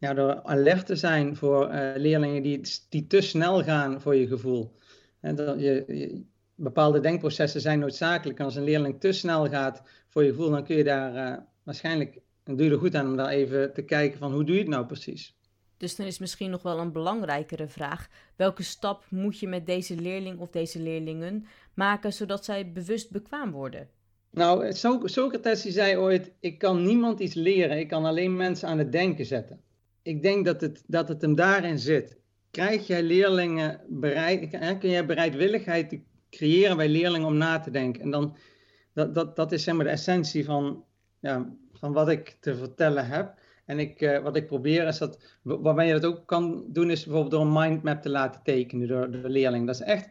Ja, 0.00 0.14
door 0.14 0.42
alert 0.42 0.86
te 0.86 0.96
zijn 0.96 1.36
voor 1.36 1.72
uh, 1.72 1.90
leerlingen 1.96 2.42
die, 2.42 2.60
die 2.88 3.06
te 3.06 3.20
snel 3.20 3.62
gaan 3.62 4.00
voor 4.00 4.14
je 4.14 4.26
gevoel. 4.26 4.74
En 5.20 5.34
dat 5.34 5.60
je, 5.60 5.84
je, 5.86 6.24
bepaalde 6.54 7.00
denkprocessen 7.00 7.60
zijn 7.60 7.78
noodzakelijk. 7.78 8.38
En 8.38 8.44
als 8.44 8.54
een 8.54 8.64
leerling 8.64 9.00
te 9.00 9.12
snel 9.12 9.48
gaat 9.48 9.82
voor 10.08 10.24
je 10.24 10.30
gevoel, 10.30 10.50
dan 10.50 10.64
kun 10.64 10.76
je 10.76 10.84
daar 10.84 11.14
uh, 11.14 11.38
waarschijnlijk, 11.62 12.18
dan 12.42 12.56
doe 12.56 12.66
je 12.66 12.72
er 12.72 12.78
goed 12.78 12.94
aan 12.94 13.06
om 13.06 13.16
daar 13.16 13.28
even 13.28 13.72
te 13.72 13.82
kijken 13.82 14.18
van 14.18 14.32
hoe 14.32 14.44
doe 14.44 14.54
je 14.54 14.60
het 14.60 14.70
nou 14.70 14.86
precies. 14.86 15.38
Dus 15.76 15.96
dan 15.96 16.06
is 16.06 16.18
misschien 16.18 16.50
nog 16.50 16.62
wel 16.62 16.78
een 16.78 16.92
belangrijkere 16.92 17.68
vraag. 17.68 18.08
Welke 18.36 18.62
stap 18.62 19.04
moet 19.08 19.38
je 19.38 19.48
met 19.48 19.66
deze 19.66 19.94
leerling 19.94 20.38
of 20.38 20.50
deze 20.50 20.80
leerlingen 20.80 21.46
maken 21.74 22.12
zodat 22.12 22.44
zij 22.44 22.72
bewust 22.72 23.10
bekwaam 23.10 23.50
worden? 23.50 23.88
Nou, 24.30 24.72
Socrates 25.04 25.62
zei 25.62 25.96
ooit: 25.96 26.32
Ik 26.40 26.58
kan 26.58 26.84
niemand 26.84 27.20
iets 27.20 27.34
leren, 27.34 27.78
ik 27.78 27.88
kan 27.88 28.04
alleen 28.04 28.36
mensen 28.36 28.68
aan 28.68 28.78
het 28.78 28.92
denken 28.92 29.26
zetten. 29.26 29.60
Ik 30.02 30.22
denk 30.22 30.44
dat 30.44 30.60
het, 30.60 30.82
dat 30.86 31.08
het 31.08 31.22
hem 31.22 31.34
daarin 31.34 31.78
zit. 31.78 32.18
Krijg 32.50 32.86
jij 32.86 33.02
leerlingen 33.02 33.80
bereid, 33.88 34.48
kun 34.78 34.90
jij 34.90 35.06
bereidwilligheid 35.06 35.98
creëren 36.30 36.76
bij 36.76 36.88
leerlingen 36.88 37.26
om 37.26 37.36
na 37.36 37.60
te 37.60 37.70
denken? 37.70 38.02
En 38.02 38.10
dan, 38.10 38.36
dat, 38.92 39.14
dat, 39.14 39.36
dat 39.36 39.52
is 39.52 39.62
zeg 39.62 39.74
maar 39.74 39.84
de 39.84 39.90
essentie 39.90 40.44
van, 40.44 40.84
ja, 41.20 41.52
van 41.72 41.92
wat 41.92 42.08
ik 42.08 42.36
te 42.40 42.56
vertellen 42.56 43.06
heb. 43.06 43.38
En 43.64 43.78
ik, 43.78 44.00
uh, 44.00 44.18
wat 44.18 44.36
ik 44.36 44.46
probeer 44.46 44.86
is 44.86 44.98
dat, 44.98 45.38
waarbij 45.42 45.86
je 45.86 45.92
dat 45.92 46.04
ook 46.04 46.26
kan 46.26 46.64
doen, 46.68 46.90
is 46.90 47.04
bijvoorbeeld 47.04 47.32
door 47.32 47.40
een 47.40 47.70
mindmap 47.70 48.02
te 48.02 48.10
laten 48.10 48.42
tekenen 48.42 48.88
door 48.88 49.10
de 49.10 49.28
leerling. 49.28 49.66
Dat 49.66 49.74
is 49.74 49.80
echt 49.80 50.10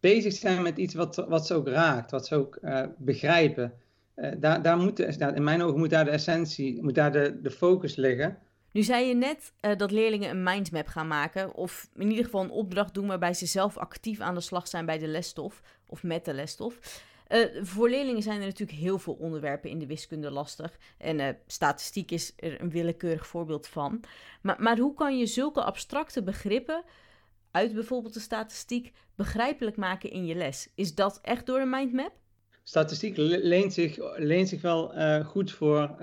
bezig 0.00 0.32
zijn 0.32 0.62
met 0.62 0.78
iets 0.78 0.94
wat, 0.94 1.16
wat 1.28 1.46
ze 1.46 1.54
ook 1.54 1.68
raakt, 1.68 2.10
wat 2.10 2.26
ze 2.26 2.34
ook 2.34 2.58
uh, 2.62 2.82
begrijpen. 2.98 3.72
Uh, 4.16 4.30
daar, 4.38 4.62
daar 4.62 4.78
moet, 4.78 4.98
in 4.98 5.44
mijn 5.44 5.62
ogen 5.62 5.78
moet 5.78 5.90
daar 5.90 6.04
de 6.04 6.10
essentie, 6.10 6.82
moet 6.82 6.94
daar 6.94 7.12
de, 7.12 7.40
de 7.42 7.50
focus 7.50 7.96
liggen. 7.96 8.38
Nu 8.74 8.82
zei 8.82 9.06
je 9.06 9.14
net 9.14 9.52
uh, 9.60 9.76
dat 9.76 9.90
leerlingen 9.90 10.30
een 10.30 10.42
mindmap 10.42 10.86
gaan 10.86 11.06
maken, 11.06 11.54
of 11.54 11.88
in 11.96 12.10
ieder 12.10 12.24
geval 12.24 12.42
een 12.42 12.50
opdracht 12.50 12.94
doen 12.94 13.06
waarbij 13.06 13.34
ze 13.34 13.46
zelf 13.46 13.76
actief 13.76 14.20
aan 14.20 14.34
de 14.34 14.40
slag 14.40 14.68
zijn 14.68 14.86
bij 14.86 14.98
de 14.98 15.06
lesstof 15.06 15.62
of 15.86 16.02
met 16.02 16.24
de 16.24 16.34
lesstof. 16.34 17.02
Uh, 17.28 17.62
voor 17.62 17.88
leerlingen 17.88 18.22
zijn 18.22 18.40
er 18.40 18.46
natuurlijk 18.46 18.78
heel 18.78 18.98
veel 18.98 19.12
onderwerpen 19.12 19.70
in 19.70 19.78
de 19.78 19.86
wiskunde 19.86 20.30
lastig. 20.30 20.78
En 20.98 21.18
uh, 21.18 21.28
statistiek 21.46 22.10
is 22.10 22.32
er 22.36 22.60
een 22.60 22.70
willekeurig 22.70 23.26
voorbeeld 23.26 23.66
van. 23.66 24.00
Maar, 24.42 24.62
maar 24.62 24.78
hoe 24.78 24.94
kan 24.94 25.18
je 25.18 25.26
zulke 25.26 25.62
abstracte 25.62 26.22
begrippen 26.22 26.84
uit 27.50 27.74
bijvoorbeeld 27.74 28.14
de 28.14 28.20
statistiek 28.20 28.92
begrijpelijk 29.14 29.76
maken 29.76 30.10
in 30.10 30.26
je 30.26 30.34
les? 30.34 30.68
Is 30.74 30.94
dat 30.94 31.18
echt 31.22 31.46
door 31.46 31.60
een 31.60 31.70
mindmap? 31.70 32.12
Statistiek 32.62 33.16
leent 33.16 33.72
zich, 33.72 33.96
leent 34.16 34.48
zich 34.48 34.60
wel 34.60 34.92
goed 35.24 35.52
voor 35.52 35.96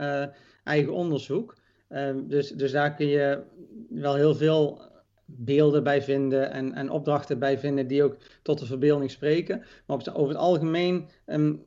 eigen 0.63 0.93
onderzoek. 0.93 1.60
Ehm, 1.91 2.27
dus, 2.27 2.49
dus 2.49 2.71
daar 2.71 2.95
kun 2.95 3.08
je 3.08 3.43
wel 3.89 4.15
heel 4.15 4.36
veel 4.36 4.82
beelden 5.25 5.84
bij 5.84 6.01
vinden 6.01 6.51
en, 6.51 6.73
en 6.73 6.89
opdrachten 6.89 7.39
bij 7.39 7.60
vinden 7.60 7.88
die 7.88 8.04
ook 8.04 8.17
tot 8.41 8.60
de 8.60 8.65
verbeelding 8.65 9.12
spreken. 9.12 9.63
Maar 9.86 9.97
over 10.13 10.27
het 10.27 10.38
algemeen 10.38 11.08
um, 11.25 11.63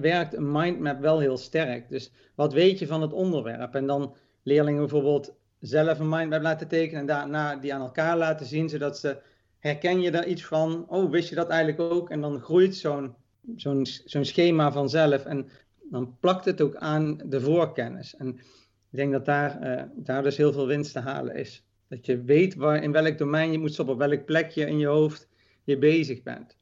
werkt 0.00 0.34
een 0.34 0.52
mindmap 0.52 1.00
wel 1.00 1.18
heel 1.18 1.36
sterk. 1.36 1.88
Dus 1.88 2.12
wat 2.34 2.52
weet 2.52 2.78
je 2.78 2.86
van 2.86 3.02
het 3.02 3.12
onderwerp? 3.12 3.74
En 3.74 3.86
dan 3.86 4.14
leerlingen 4.42 4.80
bijvoorbeeld 4.80 5.34
zelf 5.60 5.98
een 5.98 6.08
mindmap 6.08 6.42
laten 6.42 6.68
tekenen 6.68 7.00
en 7.00 7.06
daarna 7.06 7.56
die 7.56 7.74
aan 7.74 7.80
elkaar 7.80 8.16
laten 8.16 8.46
zien, 8.46 8.68
zodat 8.68 8.98
ze 8.98 9.18
herken 9.58 10.00
je 10.00 10.10
daar 10.10 10.26
iets 10.26 10.44
van? 10.44 10.84
Oh, 10.88 11.10
wist 11.10 11.28
je 11.28 11.34
dat 11.34 11.48
eigenlijk 11.48 11.92
ook? 11.92 12.10
En 12.10 12.20
dan 12.20 12.40
groeit 12.40 12.76
zo'n 12.76 14.24
schema 14.24 14.72
vanzelf 14.72 15.24
en 15.24 15.48
dan 15.90 16.16
plakt 16.20 16.44
het 16.44 16.60
ook 16.60 16.76
aan 16.76 17.20
de 17.24 17.40
voorkennis. 17.40 18.16
En 18.16 18.40
ik 18.90 18.96
denk 18.98 19.12
dat 19.12 19.24
daar, 19.24 19.78
uh, 19.78 19.82
daar 19.94 20.22
dus 20.22 20.36
heel 20.36 20.52
veel 20.52 20.66
winst 20.66 20.92
te 20.92 21.00
halen 21.00 21.34
is. 21.34 21.64
Dat 21.88 22.06
je 22.06 22.22
weet 22.22 22.54
waar, 22.54 22.82
in 22.82 22.92
welk 22.92 23.18
domein 23.18 23.52
je 23.52 23.58
moet 23.58 23.72
stoppen, 23.72 23.94
op 23.94 24.00
welk 24.00 24.24
plekje 24.24 24.66
in 24.66 24.78
je 24.78 24.86
hoofd 24.86 25.28
je 25.64 25.78
bezig 25.78 26.22
bent. 26.22 26.56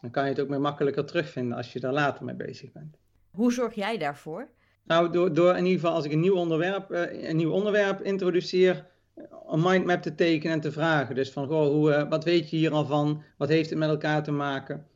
Dan 0.00 0.10
kan 0.10 0.24
je 0.24 0.30
het 0.30 0.40
ook 0.40 0.48
meer 0.48 0.60
makkelijker 0.60 1.04
terugvinden 1.04 1.56
als 1.56 1.72
je 1.72 1.80
daar 1.80 1.92
later 1.92 2.24
mee 2.24 2.34
bezig 2.34 2.72
bent. 2.72 2.96
Hoe 3.30 3.52
zorg 3.52 3.74
jij 3.74 3.98
daarvoor? 3.98 4.48
Nou, 4.84 5.12
door, 5.12 5.34
door 5.34 5.56
in 5.56 5.64
ieder 5.64 5.80
geval 5.80 5.94
als 5.94 6.04
ik 6.04 6.12
een 6.12 6.20
nieuw 6.20 6.34
onderwerp, 6.34 6.92
uh, 6.92 7.28
een 7.28 7.36
nieuw 7.36 7.52
onderwerp 7.52 8.02
introduceer, 8.02 8.86
eh, 9.14 9.24
een 9.48 9.62
mindmap 9.62 10.02
te 10.02 10.14
tekenen 10.14 10.54
en 10.54 10.60
te 10.60 10.72
vragen. 10.72 11.14
Dus 11.14 11.30
van, 11.30 11.46
goh, 11.46 11.68
hoe, 11.68 11.90
uh, 11.90 12.08
wat 12.08 12.24
weet 12.24 12.50
je 12.50 12.56
hier 12.56 12.72
al 12.72 12.86
van? 12.86 13.22
Wat 13.36 13.48
heeft 13.48 13.70
het 13.70 13.78
met 13.78 13.88
elkaar 13.88 14.22
te 14.22 14.30
maken? 14.30 14.86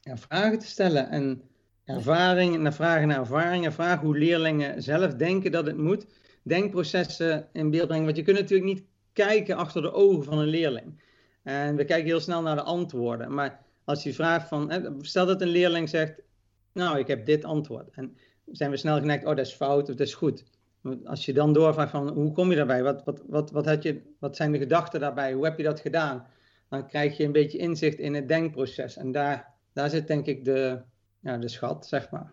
Ja, 0.00 0.16
vragen 0.16 0.58
te 0.58 0.66
stellen 0.66 1.10
en 1.10 1.42
ervaring, 1.84 2.58
naar 2.58 2.74
vragen 2.74 3.08
naar 3.08 3.18
ervaringen, 3.18 3.72
vragen 3.72 4.06
hoe 4.06 4.18
leerlingen 4.18 4.82
zelf 4.82 5.14
denken 5.14 5.52
dat 5.52 5.66
het 5.66 5.76
moet. 5.76 6.06
Denkprocessen 6.44 7.48
in 7.52 7.70
beeld 7.70 7.86
brengen, 7.86 8.04
want 8.04 8.16
je 8.16 8.22
kunt 8.22 8.38
natuurlijk 8.38 8.68
niet 8.68 8.84
kijken 9.12 9.56
achter 9.56 9.82
de 9.82 9.92
ogen 9.92 10.24
van 10.24 10.38
een 10.38 10.48
leerling. 10.48 11.02
En 11.42 11.76
we 11.76 11.84
kijken 11.84 12.06
heel 12.06 12.20
snel 12.20 12.42
naar 12.42 12.56
de 12.56 12.62
antwoorden. 12.62 13.34
Maar 13.34 13.64
als 13.84 14.02
je 14.02 14.14
vraagt 14.14 14.48
van, 14.48 14.94
stel 15.00 15.26
dat 15.26 15.40
een 15.40 15.48
leerling 15.48 15.88
zegt, 15.88 16.20
nou, 16.72 16.98
ik 16.98 17.06
heb 17.06 17.26
dit 17.26 17.44
antwoord. 17.44 17.90
En 17.90 18.16
zijn 18.46 18.70
we 18.70 18.76
snel 18.76 18.98
geneigd, 18.98 19.24
oh, 19.24 19.36
dat 19.36 19.46
is 19.46 19.52
fout 19.52 19.88
of 19.88 19.94
dat 19.94 20.06
is 20.06 20.14
goed. 20.14 20.44
Als 21.04 21.24
je 21.24 21.32
dan 21.32 21.52
doorvraagt 21.52 21.90
van, 21.90 22.08
hoe 22.08 22.32
kom 22.32 22.50
je 22.50 22.56
daarbij? 22.56 22.82
Wat, 22.82 23.04
wat, 23.04 23.22
wat, 23.26 23.50
wat, 23.50 23.66
had 23.66 23.82
je, 23.82 24.02
wat 24.18 24.36
zijn 24.36 24.52
de 24.52 24.58
gedachten 24.58 25.00
daarbij? 25.00 25.32
Hoe 25.32 25.44
heb 25.44 25.56
je 25.56 25.64
dat 25.64 25.80
gedaan? 25.80 26.26
Dan 26.68 26.86
krijg 26.86 27.16
je 27.16 27.24
een 27.24 27.32
beetje 27.32 27.58
inzicht 27.58 27.98
in 27.98 28.14
het 28.14 28.28
denkproces. 28.28 28.96
En 28.96 29.12
daar, 29.12 29.54
daar 29.72 29.90
zit 29.90 30.06
denk 30.06 30.26
ik 30.26 30.44
de, 30.44 30.80
ja, 31.20 31.38
de 31.38 31.48
schat, 31.48 31.86
zeg 31.86 32.10
maar. 32.10 32.32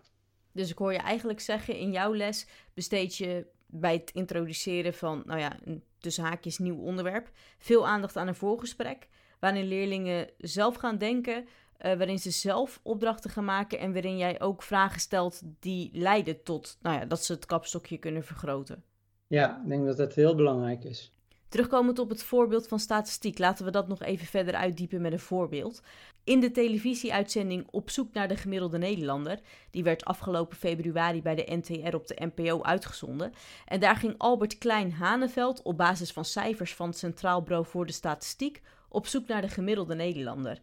Dus 0.52 0.70
ik 0.70 0.78
hoor 0.78 0.92
je 0.92 0.98
eigenlijk 0.98 1.40
zeggen, 1.40 1.76
in 1.76 1.92
jouw 1.92 2.14
les 2.14 2.46
besteed 2.74 3.16
je 3.16 3.46
bij 3.72 3.92
het 3.92 4.10
introduceren 4.14 4.94
van, 4.94 5.22
nou 5.26 5.40
ja, 5.40 5.56
een 5.64 5.82
tussen 6.02 6.24
haakjes 6.24 6.58
nieuw 6.58 6.78
onderwerp. 6.78 7.30
Veel 7.58 7.86
aandacht 7.86 8.16
aan 8.16 8.28
een 8.28 8.34
voorgesprek, 8.34 9.08
waarin 9.38 9.66
leerlingen 9.66 10.30
zelf 10.38 10.76
gaan 10.76 10.98
denken, 10.98 11.42
uh, 11.42 11.46
waarin 11.78 12.18
ze 12.18 12.30
zelf 12.30 12.80
opdrachten 12.82 13.30
gaan 13.30 13.44
maken 13.44 13.78
en 13.78 13.92
waarin 13.92 14.16
jij 14.16 14.40
ook 14.40 14.62
vragen 14.62 15.00
stelt 15.00 15.42
die 15.60 15.90
leiden 15.92 16.42
tot 16.42 16.78
nou 16.80 16.98
ja, 16.98 17.04
dat 17.04 17.24
ze 17.24 17.32
het 17.32 17.46
kapstokje 17.46 17.98
kunnen 17.98 18.24
vergroten. 18.24 18.84
Ja, 19.26 19.60
ik 19.62 19.68
denk 19.68 19.86
dat 19.86 19.96
dat 19.96 20.14
heel 20.14 20.34
belangrijk 20.34 20.84
is. 20.84 21.12
Terugkomend 21.48 21.98
op 21.98 22.08
het 22.08 22.22
voorbeeld 22.22 22.68
van 22.68 22.78
statistiek, 22.78 23.38
laten 23.38 23.64
we 23.64 23.70
dat 23.70 23.88
nog 23.88 24.02
even 24.02 24.26
verder 24.26 24.54
uitdiepen 24.54 25.00
met 25.00 25.12
een 25.12 25.18
voorbeeld. 25.18 25.82
In 26.24 26.40
de 26.40 26.50
televisieuitzending 26.50 27.66
Op 27.70 27.90
zoek 27.90 28.12
naar 28.12 28.28
de 28.28 28.36
gemiddelde 28.36 28.78
Nederlander, 28.78 29.40
die 29.70 29.82
werd 29.82 30.04
afgelopen 30.04 30.56
februari 30.56 31.22
bij 31.22 31.34
de 31.34 31.54
NTR 31.54 31.94
op 31.94 32.06
de 32.06 32.30
NPO 32.34 32.62
uitgezonden. 32.62 33.32
En 33.66 33.80
daar 33.80 33.96
ging 33.96 34.14
Albert 34.18 34.58
Klein 34.58 34.92
Haneveld 34.92 35.62
op 35.62 35.76
basis 35.76 36.12
van 36.12 36.24
cijfers 36.24 36.74
van 36.74 36.88
het 36.88 36.98
Centraal 36.98 37.42
Bureau 37.42 37.66
voor 37.66 37.86
de 37.86 37.92
Statistiek 37.92 38.62
op 38.88 39.06
zoek 39.06 39.26
naar 39.26 39.40
de 39.40 39.48
gemiddelde 39.48 39.94
Nederlander. 39.94 40.60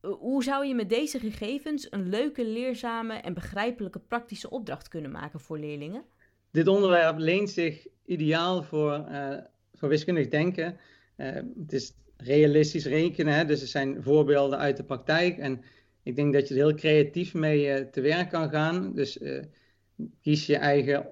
Eh, 0.00 0.10
hoe 0.10 0.42
zou 0.42 0.66
je 0.66 0.74
met 0.74 0.88
deze 0.88 1.18
gegevens 1.18 1.86
een 1.90 2.08
leuke, 2.08 2.44
leerzame 2.44 3.14
en 3.14 3.34
begrijpelijke 3.34 3.98
praktische 3.98 4.50
opdracht 4.50 4.88
kunnen 4.88 5.10
maken 5.10 5.40
voor 5.40 5.58
leerlingen? 5.58 6.04
Dit 6.50 6.68
onderwerp 6.68 7.18
leent 7.18 7.50
zich 7.50 7.86
ideaal 8.04 8.62
voor, 8.62 9.06
uh, 9.10 9.38
voor 9.74 9.88
wiskundig 9.88 10.28
denken. 10.28 10.76
Uh, 11.16 11.34
het 11.34 11.72
is 11.72 11.94
realistisch 12.18 12.86
rekenen. 12.86 13.34
Hè? 13.34 13.44
Dus 13.44 13.60
er 13.60 13.66
zijn 13.66 14.02
voorbeelden 14.02 14.58
uit 14.58 14.76
de 14.76 14.84
praktijk. 14.84 15.38
En 15.38 15.62
ik 16.02 16.16
denk 16.16 16.32
dat 16.32 16.48
je 16.48 16.54
er 16.54 16.60
heel 16.60 16.74
creatief 16.74 17.34
mee 17.34 17.80
uh, 17.80 17.86
te 17.90 18.00
werk 18.00 18.30
kan 18.30 18.50
gaan. 18.50 18.94
Dus 18.94 19.18
uh, 19.18 19.42
kies 20.22 20.46
je 20.46 20.56
eigen 20.56 21.06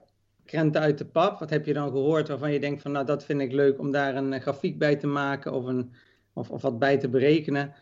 krenten 0.45 0.81
uit 0.81 0.99
de 0.99 1.07
pap. 1.07 1.39
Wat 1.39 1.51
heb 1.51 1.67
je 1.67 1.73
dan 1.73 1.91
gehoord 1.91 2.29
waarvan 2.29 2.53
je 2.53 2.61
denkt 2.61 2.83
van 2.83 2.93
nou 2.93 3.07
dat 3.07 3.25
vind 3.25 3.41
ik 3.41 3.53
leuk 3.53 3.79
om 3.79 3.91
daar 3.91 4.17
een 4.17 4.41
grafiek 4.41 4.79
bij 4.79 4.97
te 4.97 5.07
maken 5.07 5.53
of, 5.53 5.65
een, 5.65 5.93
of, 6.33 6.51
of 6.51 6.63
wat 6.63 6.79
bij 6.79 6.99
te 6.99 7.09
berekenen. 7.09 7.75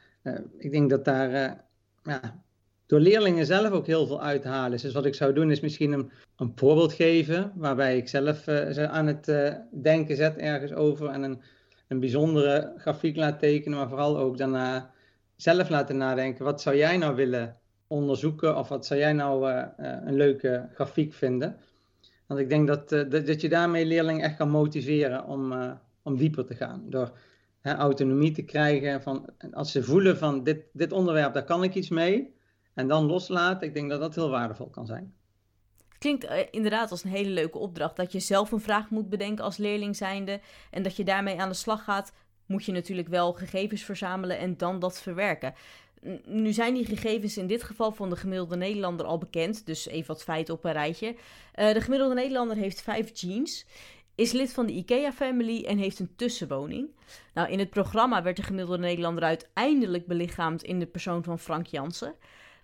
Ik 0.58 0.70
denk 0.70 0.90
dat 0.90 1.04
daar 1.04 1.64
ja, 2.02 2.44
door 2.86 3.00
leerlingen 3.00 3.46
zelf 3.46 3.70
ook 3.70 3.86
heel 3.86 4.06
veel 4.06 4.22
uithalen. 4.22 4.78
Dus 4.80 4.92
wat 4.92 5.06
ik 5.06 5.14
zou 5.14 5.32
doen 5.32 5.50
is 5.50 5.60
misschien 5.60 5.92
een, 5.92 6.10
een 6.36 6.52
voorbeeld 6.54 6.92
geven 6.92 7.52
waarbij 7.54 7.96
ik 7.96 8.08
zelf 8.08 8.38
ze 8.44 8.88
aan 8.88 9.06
het 9.06 9.24
denken 9.82 10.16
zet 10.16 10.36
ergens 10.36 10.72
over 10.72 11.08
en 11.08 11.22
een 11.22 11.42
een 11.88 12.00
bijzondere 12.00 12.72
grafiek 12.76 13.16
laat 13.16 13.38
tekenen, 13.38 13.78
maar 13.78 13.88
vooral 13.88 14.18
ook 14.18 14.38
daarna 14.38 14.90
zelf 15.36 15.68
laten 15.68 15.96
nadenken. 15.96 16.44
Wat 16.44 16.60
zou 16.60 16.76
jij 16.76 16.96
nou 16.96 17.14
willen 17.14 17.56
onderzoeken 17.86 18.56
of 18.56 18.68
wat 18.68 18.86
zou 18.86 19.00
jij 19.00 19.12
nou 19.12 19.50
uh, 19.50 19.56
uh, 19.56 19.96
een 20.04 20.14
leuke 20.14 20.68
grafiek 20.74 21.12
vinden? 21.12 21.56
Want 22.26 22.40
ik 22.40 22.48
denk 22.48 22.66
dat, 22.66 22.92
uh, 22.92 23.10
dat, 23.10 23.26
dat, 23.26 23.40
je 23.40 23.48
daarmee 23.48 23.86
leerlingen 23.86 24.24
echt 24.24 24.36
kan 24.36 24.50
motiveren 24.50 25.24
om, 25.24 25.54
om 26.02 26.16
dieper 26.16 26.46
te 26.46 26.54
gaan. 26.54 26.82
Door 26.88 27.18
hè, 27.60 27.74
autonomie 27.74 28.32
te 28.32 28.42
krijgen. 28.42 29.02
Van, 29.02 29.26
als 29.52 29.72
ze 29.72 29.82
voelen 29.82 30.16
van 30.16 30.44
dit, 30.44 30.64
dit 30.72 30.92
onderwerp, 30.92 31.34
daar 31.34 31.44
kan 31.44 31.62
ik 31.62 31.74
iets 31.74 31.88
mee. 31.88 32.34
En 32.74 32.88
dan 32.88 33.06
loslaten, 33.06 33.68
ik 33.68 33.74
denk 33.74 33.90
dat 33.90 34.00
dat 34.00 34.14
heel 34.14 34.30
waardevol 34.30 34.70
kan 34.70 34.86
zijn 34.86 35.14
klinkt 36.04 36.24
uh, 36.24 36.38
inderdaad 36.50 36.90
als 36.90 37.04
een 37.04 37.10
hele 37.10 37.30
leuke 37.30 37.58
opdracht. 37.58 37.96
Dat 37.96 38.12
je 38.12 38.20
zelf 38.20 38.52
een 38.52 38.60
vraag 38.60 38.90
moet 38.90 39.08
bedenken 39.08 39.44
als 39.44 39.56
leerling 39.56 39.96
zijnde. 39.96 40.40
En 40.70 40.82
dat 40.82 40.96
je 40.96 41.04
daarmee 41.04 41.40
aan 41.40 41.48
de 41.48 41.54
slag 41.54 41.84
gaat. 41.84 42.12
Moet 42.46 42.64
je 42.64 42.72
natuurlijk 42.72 43.08
wel 43.08 43.32
gegevens 43.32 43.82
verzamelen 43.82 44.38
en 44.38 44.56
dan 44.56 44.78
dat 44.78 45.00
verwerken. 45.00 45.54
Nu 46.24 46.52
zijn 46.52 46.74
die 46.74 46.86
gegevens 46.86 47.36
in 47.36 47.46
dit 47.46 47.62
geval 47.62 47.92
van 47.92 48.10
de 48.10 48.16
gemiddelde 48.16 48.56
Nederlander 48.56 49.06
al 49.06 49.18
bekend. 49.18 49.66
Dus 49.66 49.86
even 49.86 50.06
wat 50.06 50.22
feiten 50.22 50.54
op 50.54 50.64
een 50.64 50.72
rijtje. 50.72 51.16
Uh, 51.54 51.72
de 51.72 51.80
gemiddelde 51.80 52.14
Nederlander 52.14 52.56
heeft 52.56 52.82
vijf 52.82 53.10
genes. 53.14 53.66
is 54.14 54.32
lid 54.32 54.52
van 54.52 54.66
de 54.66 54.72
IKEA-family 54.72 55.64
en 55.64 55.78
heeft 55.78 55.98
een 55.98 56.16
tussenwoning. 56.16 56.88
Nou, 57.34 57.50
in 57.50 57.58
het 57.58 57.70
programma 57.70 58.22
werd 58.22 58.36
de 58.36 58.42
gemiddelde 58.42 58.82
Nederlander 58.82 59.24
uiteindelijk 59.24 60.06
belichaamd 60.06 60.62
in 60.62 60.78
de 60.78 60.86
persoon 60.86 61.24
van 61.24 61.38
Frank 61.38 61.66
Jansen. 61.66 62.14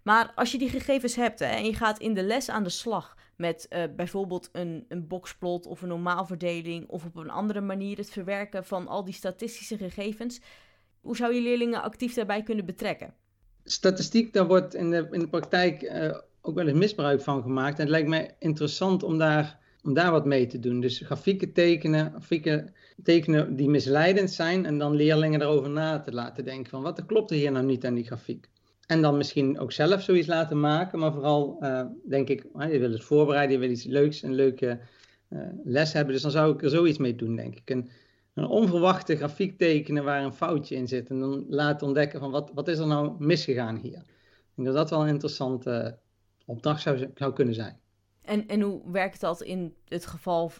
Maar 0.02 0.32
als 0.34 0.52
je 0.52 0.58
die 0.58 0.68
gegevens 0.68 1.14
hebt 1.16 1.38
hè, 1.38 1.46
en 1.46 1.64
je 1.64 1.74
gaat 1.74 1.98
in 1.98 2.14
de 2.14 2.22
les 2.22 2.48
aan 2.48 2.62
de 2.62 2.68
slag 2.68 3.16
met 3.40 3.66
uh, 3.70 3.82
bijvoorbeeld 3.96 4.48
een, 4.52 4.84
een 4.88 5.06
boxplot 5.06 5.66
of 5.66 5.82
een 5.82 5.88
normaalverdeling 5.88 6.88
of 6.88 7.04
op 7.04 7.16
een 7.16 7.30
andere 7.30 7.60
manier 7.60 7.96
het 7.96 8.10
verwerken 8.10 8.64
van 8.64 8.88
al 8.88 9.04
die 9.04 9.14
statistische 9.14 9.76
gegevens, 9.76 10.40
hoe 11.00 11.16
zou 11.16 11.34
je 11.34 11.40
leerlingen 11.40 11.82
actief 11.82 12.14
daarbij 12.14 12.42
kunnen 12.42 12.64
betrekken? 12.64 13.14
Statistiek, 13.64 14.32
daar 14.32 14.46
wordt 14.46 14.74
in 14.74 14.90
de, 14.90 15.08
in 15.10 15.18
de 15.18 15.28
praktijk 15.28 15.82
uh, 15.82 16.18
ook 16.40 16.54
wel 16.54 16.66
eens 16.66 16.78
misbruik 16.78 17.20
van 17.20 17.42
gemaakt. 17.42 17.74
En 17.74 17.82
het 17.82 17.90
lijkt 17.90 18.08
mij 18.08 18.34
interessant 18.38 19.02
om 19.02 19.18
daar, 19.18 19.58
om 19.82 19.94
daar 19.94 20.10
wat 20.10 20.24
mee 20.24 20.46
te 20.46 20.58
doen. 20.58 20.80
Dus 20.80 20.98
grafieken 20.98 21.52
tekenen, 21.52 22.10
grafieken 22.10 22.74
tekenen 23.02 23.56
die 23.56 23.68
misleidend 23.68 24.30
zijn 24.30 24.66
en 24.66 24.78
dan 24.78 24.94
leerlingen 24.94 25.40
erover 25.40 25.70
na 25.70 26.00
te 26.00 26.12
laten 26.12 26.44
denken 26.44 26.70
van 26.70 26.82
wat 26.82 27.06
klopt 27.06 27.30
er 27.30 27.36
hier 27.36 27.52
nou 27.52 27.64
niet 27.64 27.86
aan 27.86 27.94
die 27.94 28.06
grafiek. 28.06 28.48
En 28.90 29.02
dan 29.02 29.16
misschien 29.16 29.58
ook 29.58 29.72
zelf 29.72 30.02
zoiets 30.02 30.26
laten 30.26 30.60
maken, 30.60 30.98
maar 30.98 31.12
vooral 31.12 31.56
uh, 31.60 31.82
denk 32.08 32.28
ik, 32.28 32.46
je 32.58 32.78
wil 32.78 32.92
het 32.92 33.04
voorbereiden, 33.04 33.54
je 33.54 33.62
wil 33.62 33.70
iets 33.70 33.84
leuks, 33.84 34.22
een 34.22 34.34
leuke 34.34 34.80
uh, 35.28 35.48
les 35.64 35.92
hebben. 35.92 36.12
Dus 36.12 36.22
dan 36.22 36.30
zou 36.30 36.54
ik 36.54 36.62
er 36.62 36.70
zoiets 36.70 36.98
mee 36.98 37.14
doen, 37.14 37.36
denk 37.36 37.56
ik. 37.56 37.70
Een, 37.70 37.90
een 38.34 38.46
onverwachte 38.46 39.16
grafiek 39.16 39.58
tekenen 39.58 40.04
waar 40.04 40.24
een 40.24 40.32
foutje 40.32 40.76
in 40.76 40.88
zit. 40.88 41.10
En 41.10 41.20
dan 41.20 41.44
laten 41.48 41.86
ontdekken 41.86 42.20
van 42.20 42.30
wat, 42.30 42.50
wat 42.54 42.68
is 42.68 42.78
er 42.78 42.86
nou 42.86 43.14
misgegaan 43.18 43.76
hier. 43.76 43.98
Ik 43.98 44.54
denk 44.54 44.68
dat 44.68 44.76
dat 44.76 44.90
wel 44.90 45.02
een 45.02 45.08
interessante 45.08 45.98
opdracht 46.46 46.82
zou, 46.82 47.10
zou 47.14 47.32
kunnen 47.32 47.54
zijn. 47.54 47.80
En, 48.22 48.46
en 48.46 48.60
hoe 48.60 48.90
werkt 48.92 49.20
dat 49.20 49.42
in 49.42 49.74
het 49.88 50.06
geval 50.06 50.52